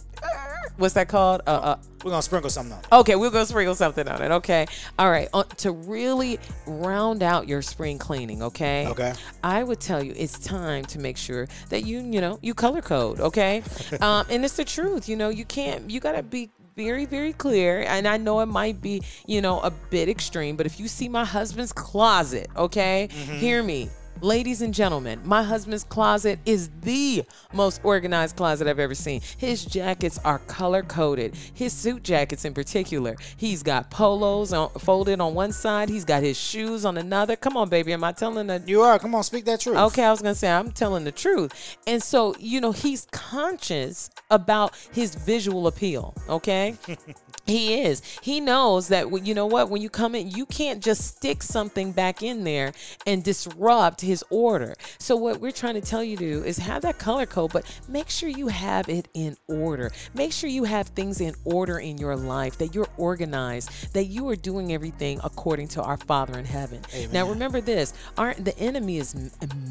what's 0.80 0.94
that 0.94 1.08
called? 1.08 1.42
Uh, 1.46 1.50
uh, 1.50 1.76
We're 2.04 2.12
gonna 2.12 2.22
sprinkle 2.22 2.50
something 2.50 2.74
on. 2.74 2.80
it. 2.80 2.88
Okay, 2.92 3.16
we'll 3.16 3.32
go 3.32 3.44
sprinkle 3.44 3.76
something 3.76 4.08
on 4.08 4.22
it. 4.22 4.32
Okay. 4.32 4.66
All 4.98 5.12
right. 5.12 5.28
Uh, 5.34 5.44
to 5.58 5.72
really 5.72 6.40
round 6.66 7.22
out 7.22 7.48
your 7.48 7.62
spring 7.62 7.98
cleaning, 7.98 8.42
okay? 8.42 8.88
Okay. 8.88 9.14
I 9.44 9.64
would 9.64 9.80
tell 9.80 10.02
you 10.02 10.14
it's 10.16 10.40
time 10.40 10.86
to 10.86 11.00
make 11.00 11.18
sure 11.18 11.48
that 11.70 11.86
you, 11.86 12.00
you 12.00 12.22
know, 12.22 12.40
you 12.42 12.54
color 12.54 12.82
code, 12.82 13.20
okay? 13.20 13.62
um, 14.02 14.26
and 14.30 14.44
it's 14.44 14.56
the 14.56 14.66
truth. 14.66 15.08
You 15.10 15.18
know, 15.18 15.30
you 15.30 15.46
can't, 15.46 15.90
you 15.92 16.00
got 16.00 16.14
to 16.14 16.24
be 16.24 16.50
very, 16.76 17.06
very 17.06 17.34
clear. 17.34 17.82
And 17.82 18.08
I 18.08 18.18
know 18.18 18.40
it 18.40 18.46
might 18.46 18.82
be, 18.82 19.04
you 19.26 19.42
know, 19.42 19.60
a 19.60 19.70
bit 19.70 20.08
extreme, 20.08 20.56
but 20.56 20.66
if 20.66 20.80
you 20.80 20.88
see 20.88 21.10
my 21.10 21.26
husband's 21.26 21.74
closet, 21.74 22.50
okay, 22.56 23.10
hear 23.12 23.62
me. 23.62 23.90
Ladies 24.22 24.62
and 24.62 24.74
gentlemen, 24.74 25.22
my 25.24 25.44
husband's 25.44 25.86
closet 25.86 26.40
is 26.46 26.70
the 26.82 27.24
most 27.54 27.80
organized 27.84 28.36
closet 28.36 28.68
I've 28.68 28.78
ever 28.78 28.94
seen. 28.94 29.22
His 29.38 29.64
jackets 29.64 30.20
are 30.26 30.40
color 30.40 30.84
coded. 30.84 31.36
His 31.54 31.72
suit 31.72 32.04
jackets, 32.04 32.44
in 32.44 32.54
particular, 32.54 33.16
he's 33.38 33.64
got 33.64 33.90
polos 33.90 34.52
on, 34.52 34.72
folded 34.72 35.22
on 35.22 35.36
one 35.36 35.54
side. 35.54 35.88
He's 35.88 36.04
got 36.04 36.22
his 36.22 36.38
shoes 36.38 36.84
on 36.84 36.98
another. 36.98 37.38
Come 37.38 37.56
on, 37.56 37.70
baby, 37.70 37.94
am 37.94 38.04
I 38.04 38.12
telling 38.12 38.48
the 38.48 38.62
You 38.66 38.82
are. 38.82 39.00
Come 39.00 39.16
on, 39.16 39.24
speak 39.24 39.46
that 39.46 39.62
truth. 39.62 39.78
Okay, 39.78 40.04
I 40.04 40.12
was 40.12 40.22
gonna 40.22 40.36
say 40.36 40.52
I'm 40.52 40.74
telling 40.74 41.06
the 41.06 41.14
truth, 41.14 41.78
and 41.88 42.04
so 42.04 42.36
you 42.40 42.60
know 42.60 42.74
he's 42.74 43.08
conscious 43.12 44.10
about 44.30 44.76
his 44.92 45.16
visual 45.16 45.68
appeal. 45.68 46.14
Okay, 46.28 46.76
he 47.50 47.82
is. 47.82 48.02
He 48.22 48.40
knows 48.40 48.88
that 48.90 49.26
you 49.26 49.34
know 49.34 49.46
what 49.46 49.70
when 49.70 49.82
you 49.82 49.90
come 49.90 50.16
in, 50.16 50.30
you 50.32 50.46
can't 50.46 50.84
just 50.84 51.06
stick 51.06 51.44
something 51.44 51.92
back 51.92 52.24
in 52.24 52.44
there 52.44 52.74
and 53.06 53.24
disrupt 53.24 54.02
his 54.02 54.24
order. 54.30 54.76
So 54.98 55.16
what 55.16 55.40
we're 55.40 55.52
trying 55.52 55.76
to 55.76 55.82
tell 55.82 56.04
you 56.04 56.18
to 56.18 56.40
do 56.40 56.44
is 56.44 56.58
have 56.58 56.82
that 56.84 57.00
color 57.00 57.26
code, 57.26 57.52
but 57.54 57.66
make 57.88 58.10
sure 58.10 58.30
you 58.30 58.48
have 58.48 58.90
it 58.90 59.08
in 59.14 59.36
order. 59.48 59.92
Make 60.14 60.32
sure 60.32 60.50
you 60.50 60.64
have 60.64 60.88
things 60.90 61.22
in 61.22 61.36
order 61.44 61.80
in 61.80 61.98
your 61.98 62.16
life, 62.16 62.58
that 62.60 62.76
you're 62.76 62.90
organized, 62.98 63.94
that 63.94 64.06
you 64.06 64.28
are 64.30 64.36
doing 64.36 64.74
everything 64.74 65.20
according 65.24 65.68
to 65.70 65.82
our 65.82 65.98
Father 65.98 66.38
in 66.38 66.46
heaven. 66.46 66.82
Now 67.12 67.28
remember 67.28 67.62
this: 67.62 67.94
our 68.18 68.34
the 68.36 68.58
enemy 68.60 68.98
is 68.98 69.16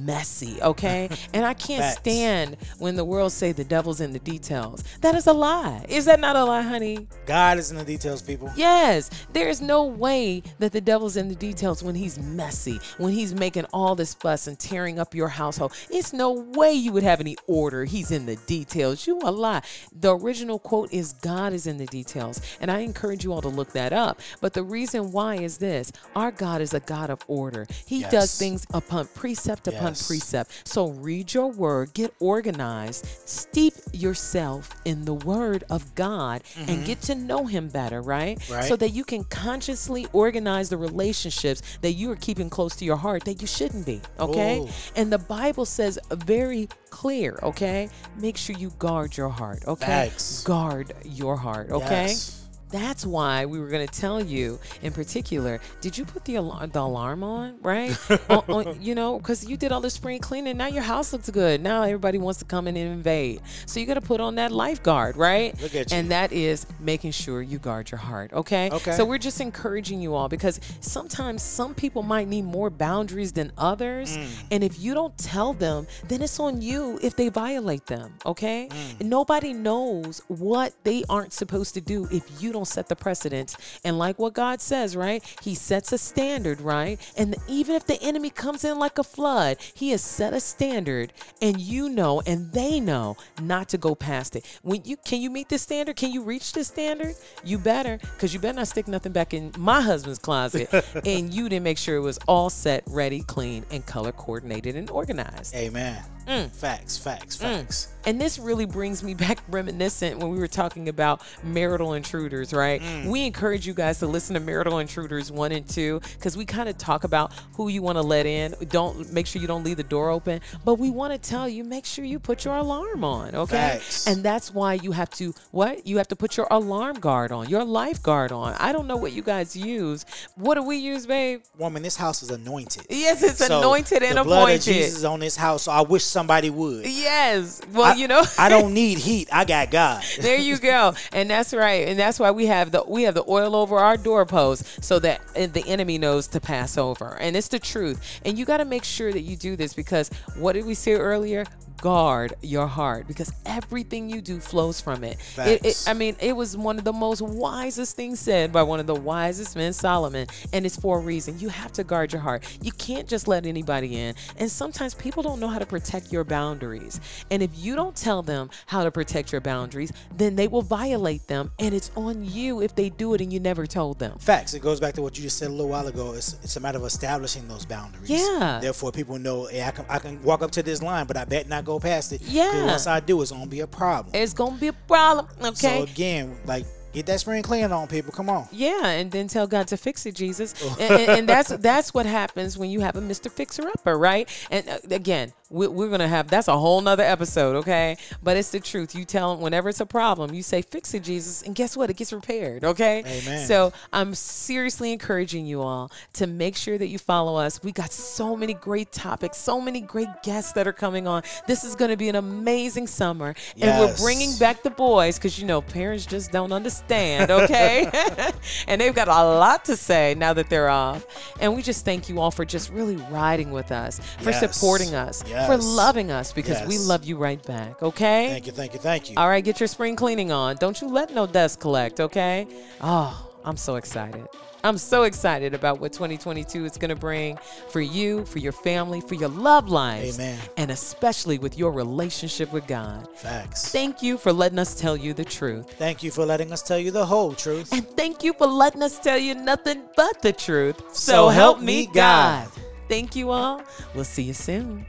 messy, 0.00 0.60
okay? 0.62 1.08
and 1.34 1.44
I 1.44 1.54
can't 1.54 1.82
Facts. 1.82 1.98
stand 2.00 2.56
when 2.78 2.96
the 2.96 3.04
world 3.04 3.32
say 3.32 3.52
the 3.52 3.64
devil's 3.64 4.00
in 4.00 4.12
the 4.12 4.18
details. 4.18 4.84
That 5.00 5.14
is 5.14 5.26
a 5.26 5.32
lie. 5.32 5.84
Is 5.88 6.04
that 6.06 6.20
not 6.20 6.36
a 6.36 6.44
lie, 6.44 6.62
honey? 6.62 7.06
God 7.26 7.58
is 7.58 7.67
in 7.70 7.76
the 7.76 7.84
details, 7.84 8.22
people. 8.22 8.50
Yes, 8.56 9.10
there 9.32 9.48
is 9.48 9.60
no 9.60 9.84
way 9.84 10.42
that 10.58 10.72
the 10.72 10.80
devil's 10.80 11.16
in 11.16 11.28
the 11.28 11.34
details 11.34 11.82
when 11.82 11.94
he's 11.94 12.18
messy, 12.18 12.80
when 12.98 13.12
he's 13.12 13.34
making 13.34 13.66
all 13.72 13.94
this 13.94 14.14
fuss 14.14 14.46
and 14.46 14.58
tearing 14.58 14.98
up 14.98 15.14
your 15.14 15.28
household. 15.28 15.72
It's 15.90 16.12
no 16.12 16.32
way 16.32 16.72
you 16.72 16.92
would 16.92 17.02
have 17.02 17.20
any 17.20 17.36
order. 17.46 17.84
He's 17.84 18.10
in 18.10 18.26
the 18.26 18.36
details. 18.46 19.06
You 19.06 19.18
a 19.22 19.30
lie. 19.30 19.62
The 19.92 20.16
original 20.16 20.58
quote 20.58 20.92
is 20.92 21.14
God 21.14 21.52
is 21.52 21.66
in 21.66 21.78
the 21.78 21.86
details. 21.86 22.40
And 22.60 22.70
I 22.70 22.80
encourage 22.80 23.24
you 23.24 23.32
all 23.32 23.42
to 23.42 23.48
look 23.48 23.72
that 23.72 23.92
up. 23.92 24.20
But 24.40 24.52
the 24.54 24.62
reason 24.62 25.12
why 25.12 25.36
is 25.36 25.58
this 25.58 25.92
our 26.14 26.30
God 26.30 26.60
is 26.60 26.74
a 26.74 26.80
God 26.80 27.10
of 27.10 27.20
order. 27.26 27.66
He 27.86 28.02
does 28.04 28.38
things 28.38 28.66
upon 28.72 29.06
precept 29.08 29.66
upon 29.68 29.88
Yes. 29.88 30.06
precept. 30.06 30.50
So 30.64 30.88
read 30.90 31.34
your 31.34 31.50
word, 31.50 31.94
get 31.94 32.14
organized, 32.20 33.06
steep 33.24 33.74
yourself 33.92 34.70
in 34.84 35.04
the 35.04 35.14
word 35.14 35.64
of 35.70 35.94
God, 35.94 36.42
and 36.56 36.68
mm-hmm. 36.68 36.84
get 36.84 37.00
to 37.02 37.14
know 37.14 37.46
Him 37.46 37.57
better, 37.66 38.00
right? 38.00 38.38
Right. 38.48 38.64
So 38.64 38.76
that 38.76 38.90
you 38.90 39.02
can 39.02 39.24
consciously 39.24 40.06
organize 40.12 40.68
the 40.68 40.76
relationships 40.76 41.62
that 41.80 41.94
you 41.94 42.12
are 42.12 42.16
keeping 42.16 42.48
close 42.48 42.76
to 42.76 42.84
your 42.84 42.96
heart 42.96 43.24
that 43.24 43.40
you 43.40 43.48
shouldn't 43.48 43.84
be, 43.84 44.00
okay? 44.20 44.60
Ooh. 44.60 44.68
And 44.94 45.12
the 45.12 45.18
Bible 45.18 45.64
says 45.64 45.98
very 46.12 46.68
clear, 46.90 47.40
okay? 47.42 47.88
Make 48.20 48.36
sure 48.36 48.54
you 48.56 48.70
guard 48.78 49.16
your 49.16 49.28
heart, 49.28 49.64
okay? 49.66 49.86
Facts. 49.86 50.44
Guard 50.44 50.94
your 51.04 51.36
heart, 51.36 51.70
okay? 51.70 52.06
Yes. 52.06 52.47
That's 52.70 53.06
why 53.06 53.46
we 53.46 53.58
were 53.60 53.68
going 53.68 53.86
to 53.86 54.00
tell 54.00 54.22
you 54.22 54.58
in 54.82 54.92
particular. 54.92 55.60
Did 55.80 55.96
you 55.96 56.04
put 56.04 56.24
the 56.24 56.36
alarm, 56.36 56.70
the 56.70 56.80
alarm 56.80 57.22
on, 57.24 57.58
right? 57.62 57.96
on, 58.30 58.44
on- 58.48 58.82
you 58.82 58.94
know, 58.94 59.18
because 59.18 59.48
you 59.48 59.56
did 59.56 59.72
all 59.72 59.80
the 59.80 59.90
spring 59.90 60.18
cleaning. 60.20 60.56
Now 60.56 60.66
your 60.66 60.82
house 60.82 61.12
looks 61.12 61.30
good. 61.30 61.60
Now 61.62 61.82
everybody 61.82 62.18
wants 62.18 62.38
to 62.40 62.44
come 62.44 62.68
in 62.68 62.76
and 62.76 62.92
invade. 62.92 63.40
So 63.66 63.80
you 63.80 63.86
got 63.86 63.94
to 63.94 64.00
put 64.00 64.20
on 64.20 64.34
that 64.36 64.52
lifeguard, 64.52 65.16
right? 65.16 65.60
Look 65.62 65.74
at 65.74 65.90
you. 65.90 65.96
And 65.96 66.10
that 66.10 66.32
is 66.32 66.66
making 66.80 67.12
sure 67.12 67.42
you 67.42 67.58
guard 67.58 67.90
your 67.90 67.98
heart. 67.98 68.32
Okay. 68.32 68.70
Okay. 68.70 68.92
So 68.92 69.04
we're 69.04 69.18
just 69.18 69.40
encouraging 69.40 70.00
you 70.00 70.14
all 70.14 70.28
because 70.28 70.60
sometimes 70.80 71.42
some 71.42 71.74
people 71.74 72.02
might 72.02 72.28
need 72.28 72.42
more 72.44 72.70
boundaries 72.70 73.32
than 73.32 73.52
others, 73.58 74.16
Mm. 74.16 74.26
and 74.52 74.64
if 74.64 74.78
you 74.80 74.94
don't 74.94 75.16
tell 75.18 75.52
them, 75.52 75.86
then 76.08 76.22
it's 76.22 76.38
on 76.40 76.60
you 76.62 76.98
if 77.02 77.14
they 77.16 77.28
violate 77.28 77.86
them. 77.86 78.14
Okay. 78.26 78.68
Mm. 78.70 79.00
And 79.00 79.10
nobody 79.10 79.52
knows 79.52 80.22
what 80.28 80.72
they 80.84 81.04
aren't 81.08 81.32
supposed 81.32 81.74
to 81.74 81.80
do 81.80 82.08
if 82.10 82.24
you 82.42 82.52
don't 82.52 82.57
set 82.66 82.88
the 82.88 82.96
precedence. 82.96 83.56
And 83.84 83.98
like 83.98 84.18
what 84.18 84.34
God 84.34 84.60
says, 84.60 84.96
right? 84.96 85.22
He 85.42 85.54
sets 85.54 85.92
a 85.92 85.98
standard, 85.98 86.60
right? 86.60 87.00
And 87.16 87.36
even 87.48 87.74
if 87.74 87.86
the 87.86 88.00
enemy 88.02 88.30
comes 88.30 88.64
in 88.64 88.78
like 88.78 88.98
a 88.98 89.04
flood, 89.04 89.58
He 89.74 89.90
has 89.90 90.02
set 90.02 90.32
a 90.32 90.40
standard, 90.40 91.12
and 91.40 91.60
you 91.60 91.88
know, 91.88 92.22
and 92.26 92.52
they 92.52 92.80
know 92.80 93.16
not 93.40 93.68
to 93.70 93.78
go 93.78 93.94
past 93.94 94.36
it. 94.36 94.44
When 94.62 94.82
you 94.84 94.96
can 94.96 95.20
you 95.20 95.30
meet 95.30 95.48
this 95.48 95.62
standard? 95.62 95.96
Can 95.96 96.12
you 96.12 96.22
reach 96.22 96.52
this 96.52 96.68
standard? 96.68 97.14
You 97.44 97.58
better, 97.58 97.98
because 97.98 98.34
you 98.34 98.40
better 98.40 98.56
not 98.56 98.68
stick 98.68 98.88
nothing 98.88 99.12
back 99.12 99.34
in 99.34 99.52
my 99.58 99.80
husband's 99.80 100.18
closet, 100.18 100.68
and 101.04 101.32
you 101.32 101.48
didn't 101.48 101.64
make 101.64 101.78
sure 101.78 101.96
it 101.96 102.00
was 102.00 102.18
all 102.26 102.50
set, 102.50 102.82
ready, 102.86 103.22
clean, 103.22 103.64
and 103.70 103.84
color 103.86 104.12
coordinated 104.12 104.76
and 104.76 104.90
organized. 104.90 105.54
Amen. 105.54 106.02
Mm. 106.28 106.50
Facts. 106.50 106.98
Facts. 106.98 107.36
Facts. 107.36 107.88
And 108.04 108.20
this 108.20 108.38
really 108.38 108.64
brings 108.64 109.02
me 109.02 109.12
back 109.26 109.38
reminiscent 109.48 110.18
when 110.18 110.30
we 110.30 110.38
were 110.38 110.46
talking 110.48 110.88
about 110.88 111.20
marital 111.42 111.94
intruders, 111.94 112.52
right? 112.54 112.80
We 113.06 113.26
encourage 113.26 113.66
you 113.66 113.74
guys 113.74 113.98
to 113.98 114.06
listen 114.06 114.34
to 114.34 114.40
Marital 114.40 114.78
Intruders 114.78 115.30
1 115.32 115.52
and 115.52 115.68
2 115.68 116.00
because 116.14 116.36
we 116.36 116.44
kind 116.44 116.68
of 116.68 116.78
talk 116.78 117.04
about 117.04 117.32
who 117.54 117.68
you 117.68 117.82
want 117.82 117.96
to 117.96 118.02
let 118.02 118.24
in. 118.26 118.54
Don't 118.68 119.12
make 119.12 119.26
sure 119.26 119.42
you 119.42 119.48
don't 119.48 119.64
leave 119.64 119.76
the 119.78 119.82
door 119.82 120.10
open, 120.10 120.40
but 120.64 120.74
we 120.78 120.90
want 120.90 121.12
to 121.12 121.18
tell 121.18 121.48
you 121.48 121.64
make 121.64 121.84
sure 121.84 122.04
you 122.04 122.18
put 122.18 122.44
your 122.44 122.56
alarm 122.56 123.04
on, 123.04 123.34
okay? 123.34 123.56
Facts. 123.56 124.06
And 124.06 124.22
that's 124.22 124.54
why 124.54 124.74
you 124.74 124.92
have 124.92 125.10
to 125.10 125.34
what? 125.50 125.86
You 125.86 125.98
have 125.98 126.08
to 126.08 126.16
put 126.16 126.36
your 126.36 126.46
alarm 126.50 127.00
guard 127.00 127.32
on, 127.32 127.48
your 127.48 127.64
lifeguard 127.64 128.32
on. 128.32 128.54
I 128.58 128.72
don't 128.72 128.86
know 128.86 128.96
what 128.96 129.12
you 129.12 129.22
guys 129.22 129.56
use. 129.56 130.06
What 130.36 130.54
do 130.54 130.62
we 130.62 130.76
use, 130.76 131.06
babe? 131.06 131.42
Woman, 131.58 131.82
this 131.82 131.96
house 131.96 132.22
is 132.22 132.30
anointed. 132.30 132.86
Yes, 132.88 133.22
it's 133.22 133.44
So, 133.44 133.58
anointed 133.58 134.02
and 134.02 134.16
the 134.18 134.24
blood 134.24 134.42
appointed. 134.44 134.56
of 134.60 134.64
Jesus 134.64 134.96
is 134.98 135.04
on 135.04 135.20
this 135.20 135.36
house, 135.36 135.64
so 135.64 135.72
I 135.72 135.82
wish 135.82 136.04
somebody 136.18 136.50
would. 136.50 136.84
Yes. 136.84 137.60
Well, 137.72 137.84
I, 137.84 137.94
you 137.94 138.08
know, 138.08 138.24
I 138.36 138.48
don't 138.48 138.74
need 138.82 138.98
heat. 138.98 139.28
I 139.32 139.44
got 139.44 139.70
God. 139.70 140.02
there 140.20 140.36
you 140.36 140.58
go 140.58 140.94
and 141.12 141.30
that's 141.30 141.54
right 141.54 141.86
and 141.86 141.98
that's 141.98 142.18
why 142.18 142.30
we 142.32 142.46
have 142.46 142.72
the 142.72 142.82
we 142.88 143.04
have 143.04 143.14
the 143.14 143.24
oil 143.28 143.54
over 143.54 143.76
our 143.78 143.96
doorposts 143.96 144.84
so 144.84 144.98
that 144.98 145.20
uh, 145.36 145.46
the 145.46 145.62
enemy 145.66 145.96
knows 145.98 146.26
to 146.26 146.40
pass 146.40 146.76
over 146.76 147.16
and 147.20 147.36
it's 147.36 147.48
the 147.48 147.58
truth 147.58 148.20
and 148.24 148.36
you 148.38 148.44
got 148.44 148.56
to 148.56 148.64
make 148.64 148.82
sure 148.82 149.12
that 149.12 149.20
you 149.20 149.36
do 149.36 149.54
this 149.54 149.74
because 149.74 150.10
what 150.36 150.54
did 150.54 150.64
we 150.66 150.74
say 150.74 150.94
earlier 150.94 151.44
guard 151.80 152.34
your 152.42 152.66
heart 152.66 153.06
because 153.08 153.32
everything 153.46 154.10
you 154.10 154.20
do 154.20 154.38
flows 154.40 154.80
from 154.80 155.04
it. 155.04 155.18
It, 155.38 155.64
it 155.64 155.84
i 155.86 155.94
mean 155.94 156.16
it 156.20 156.34
was 156.34 156.56
one 156.56 156.78
of 156.78 156.84
the 156.84 156.92
most 156.92 157.22
wisest 157.22 157.96
things 157.96 158.20
said 158.20 158.52
by 158.52 158.62
one 158.62 158.80
of 158.80 158.86
the 158.86 158.94
wisest 158.94 159.56
men 159.56 159.72
solomon 159.72 160.26
and 160.52 160.66
it's 160.66 160.76
for 160.76 160.98
a 160.98 161.00
reason 161.00 161.38
you 161.38 161.48
have 161.48 161.72
to 161.72 161.84
guard 161.84 162.12
your 162.12 162.22
heart 162.22 162.44
you 162.62 162.72
can't 162.72 163.08
just 163.08 163.28
let 163.28 163.46
anybody 163.46 163.96
in 163.96 164.14
and 164.36 164.50
sometimes 164.50 164.94
people 164.94 165.22
don't 165.22 165.40
know 165.40 165.48
how 165.48 165.58
to 165.58 165.66
protect 165.66 166.12
your 166.12 166.24
boundaries 166.24 167.00
and 167.30 167.42
if 167.42 167.50
you 167.56 167.74
don't 167.74 167.96
tell 167.96 168.22
them 168.22 168.50
how 168.66 168.84
to 168.84 168.90
protect 168.90 169.32
your 169.32 169.40
boundaries 169.40 169.92
then 170.16 170.36
they 170.36 170.48
will 170.48 170.62
violate 170.62 171.26
them 171.28 171.50
and 171.58 171.74
it's 171.74 171.90
on 171.96 172.24
you 172.24 172.60
if 172.60 172.74
they 172.74 172.90
do 172.90 173.14
it 173.14 173.20
and 173.20 173.32
you 173.32 173.40
never 173.40 173.66
told 173.66 173.98
them 173.98 174.18
Facts. 174.18 174.52
It 174.54 174.60
goes 174.60 174.80
back 174.80 174.94
to 174.94 175.02
what 175.02 175.16
you 175.16 175.22
just 175.22 175.38
said 175.38 175.48
a 175.48 175.52
little 175.52 175.68
while 175.68 175.86
ago. 175.86 176.12
It's, 176.12 176.34
it's 176.42 176.56
a 176.56 176.60
matter 176.60 176.78
of 176.78 176.84
establishing 176.84 177.46
those 177.48 177.64
boundaries. 177.64 178.10
Yeah. 178.10 178.58
Therefore, 178.60 178.92
people 178.92 179.18
know, 179.18 179.46
hey, 179.46 179.62
I 179.62 179.70
can 179.70 179.84
I 179.88 179.98
can 179.98 180.22
walk 180.22 180.42
up 180.42 180.50
to 180.52 180.62
this 180.62 180.82
line, 180.82 181.06
but 181.06 181.16
I 181.16 181.24
bet 181.24 181.48
not 181.48 181.64
go 181.68 181.78
past 181.78 182.12
it. 182.12 182.22
Yeah. 182.22 182.66
Once 182.66 182.86
I 182.86 182.98
do, 183.00 183.20
it's 183.22 183.30
gonna 183.30 183.46
be 183.46 183.60
a 183.60 183.66
problem. 183.66 184.10
it's 184.14 184.32
gonna 184.34 184.56
be 184.56 184.68
a 184.68 184.72
problem 184.72 185.26
okay 185.52 185.78
So 185.78 185.82
again, 185.84 186.36
like 186.46 186.64
get 186.98 187.06
that 187.06 187.20
spring 187.20 187.42
cleaning 187.42 187.72
on, 187.72 187.86
people. 187.86 188.12
Come 188.12 188.28
on. 188.28 188.48
Yeah, 188.50 188.86
and 188.86 189.10
then 189.10 189.28
tell 189.28 189.46
God 189.46 189.68
to 189.68 189.76
fix 189.76 190.04
it, 190.06 190.14
Jesus. 190.14 190.54
And, 190.78 190.92
and, 190.92 191.10
and 191.10 191.28
that's 191.28 191.48
that's 191.48 191.92
what 191.92 192.06
happens 192.06 192.56
when 192.56 192.70
you 192.70 192.80
have 192.80 192.94
a 192.94 193.00
Mr. 193.00 193.30
Fixer 193.30 193.66
Upper, 193.68 193.98
right? 193.98 194.28
And 194.50 194.68
uh, 194.68 194.78
again, 194.90 195.32
we, 195.50 195.66
we're 195.66 195.88
gonna 195.88 196.06
have 196.06 196.28
that's 196.28 196.46
a 196.46 196.56
whole 196.56 196.80
nother 196.80 197.02
episode, 197.02 197.56
okay? 197.56 197.96
But 198.22 198.36
it's 198.36 198.50
the 198.50 198.60
truth. 198.60 198.94
You 198.94 199.04
tell 199.04 199.34
them 199.34 199.42
whenever 199.42 199.70
it's 199.70 199.80
a 199.80 199.86
problem, 199.86 200.34
you 200.34 200.42
say, 200.42 200.62
"Fix 200.62 200.94
it, 200.94 201.02
Jesus," 201.02 201.42
and 201.42 201.54
guess 201.54 201.76
what? 201.76 201.90
It 201.90 201.96
gets 201.96 202.12
repaired, 202.12 202.64
okay? 202.64 203.02
Amen. 203.04 203.46
So 203.46 203.72
I'm 203.92 204.14
seriously 204.14 204.92
encouraging 204.92 205.46
you 205.46 205.62
all 205.62 205.90
to 206.14 206.26
make 206.26 206.54
sure 206.54 206.78
that 206.78 206.88
you 206.88 206.98
follow 206.98 207.36
us. 207.36 207.62
We 207.62 207.72
got 207.72 207.92
so 207.92 208.36
many 208.36 208.54
great 208.54 208.92
topics, 208.92 209.38
so 209.38 209.60
many 209.60 209.80
great 209.80 210.08
guests 210.22 210.52
that 210.52 210.68
are 210.68 210.72
coming 210.72 211.08
on. 211.08 211.22
This 211.46 211.64
is 211.64 211.74
going 211.74 211.90
to 211.90 211.96
be 211.96 212.08
an 212.08 212.16
amazing 212.16 212.86
summer, 212.86 213.34
and 213.60 213.80
we're 213.80 213.96
bringing 213.96 214.36
back 214.38 214.62
the 214.62 214.70
boys 214.70 215.18
because 215.18 215.38
you 215.40 215.46
know 215.46 215.60
parents 215.60 216.06
just 216.06 216.30
don't 216.30 216.52
understand 216.52 216.87
stand, 216.88 217.30
okay? 217.30 217.90
and 218.66 218.80
they've 218.80 218.94
got 218.94 219.08
a 219.08 219.12
lot 219.12 219.64
to 219.66 219.76
say 219.76 220.14
now 220.16 220.32
that 220.32 220.48
they're 220.48 220.70
off. 220.70 221.04
And 221.40 221.54
we 221.54 221.62
just 221.62 221.84
thank 221.84 222.08
you 222.08 222.20
all 222.20 222.30
for 222.30 222.44
just 222.44 222.70
really 222.70 222.96
riding 223.10 223.50
with 223.50 223.70
us, 223.72 224.00
for 224.20 224.30
Yes. 224.30 224.40
supporting 224.40 224.94
us, 224.94 225.22
for 225.22 225.56
loving 225.56 226.10
us 226.10 226.32
because 226.32 226.66
we 226.66 226.78
love 226.78 227.04
you 227.04 227.16
right 227.16 227.42
back, 227.44 227.82
okay? 227.82 228.28
Thank 228.28 228.46
you, 228.46 228.52
thank 228.52 228.72
you, 228.72 228.78
thank 228.78 229.10
you. 229.10 229.16
All 229.16 229.28
right, 229.28 229.44
get 229.44 229.60
your 229.60 229.66
spring 229.66 229.96
cleaning 229.96 230.32
on. 230.32 230.56
Don't 230.56 230.80
you 230.80 230.88
let 230.88 231.14
no 231.14 231.26
dust 231.26 231.60
collect, 231.60 232.00
okay? 232.00 232.46
Oh, 232.80 233.27
I'm 233.44 233.56
so 233.56 233.76
excited. 233.76 234.26
I'm 234.64 234.76
so 234.76 235.04
excited 235.04 235.54
about 235.54 235.80
what 235.80 235.92
2022 235.92 236.64
is 236.64 236.76
going 236.76 236.88
to 236.88 236.96
bring 236.96 237.38
for 237.70 237.80
you, 237.80 238.24
for 238.24 238.40
your 238.40 238.52
family, 238.52 239.00
for 239.00 239.14
your 239.14 239.28
love 239.28 239.68
lives, 239.68 240.18
Amen. 240.18 240.38
and 240.56 240.70
especially 240.70 241.38
with 241.38 241.56
your 241.56 241.70
relationship 241.70 242.52
with 242.52 242.66
God. 242.66 243.08
Facts. 243.16 243.70
Thank 243.70 244.02
you 244.02 244.18
for 244.18 244.32
letting 244.32 244.58
us 244.58 244.74
tell 244.74 244.96
you 244.96 245.14
the 245.14 245.24
truth. 245.24 245.72
Thank 245.74 246.02
you 246.02 246.10
for 246.10 246.26
letting 246.26 246.52
us 246.52 246.62
tell 246.62 246.78
you 246.78 246.90
the 246.90 247.06
whole 247.06 247.34
truth. 247.34 247.72
And 247.72 247.86
thank 247.90 248.24
you 248.24 248.32
for 248.32 248.46
letting 248.46 248.82
us 248.82 248.98
tell 248.98 249.18
you 249.18 249.34
nothing 249.34 249.82
but 249.96 250.20
the 250.22 250.32
truth. 250.32 250.82
So 250.94 251.28
help 251.28 251.60
me 251.60 251.86
God. 251.86 252.48
Thank 252.88 253.14
you 253.14 253.30
all. 253.30 253.62
We'll 253.94 254.04
see 254.04 254.22
you 254.22 254.34
soon. 254.34 254.84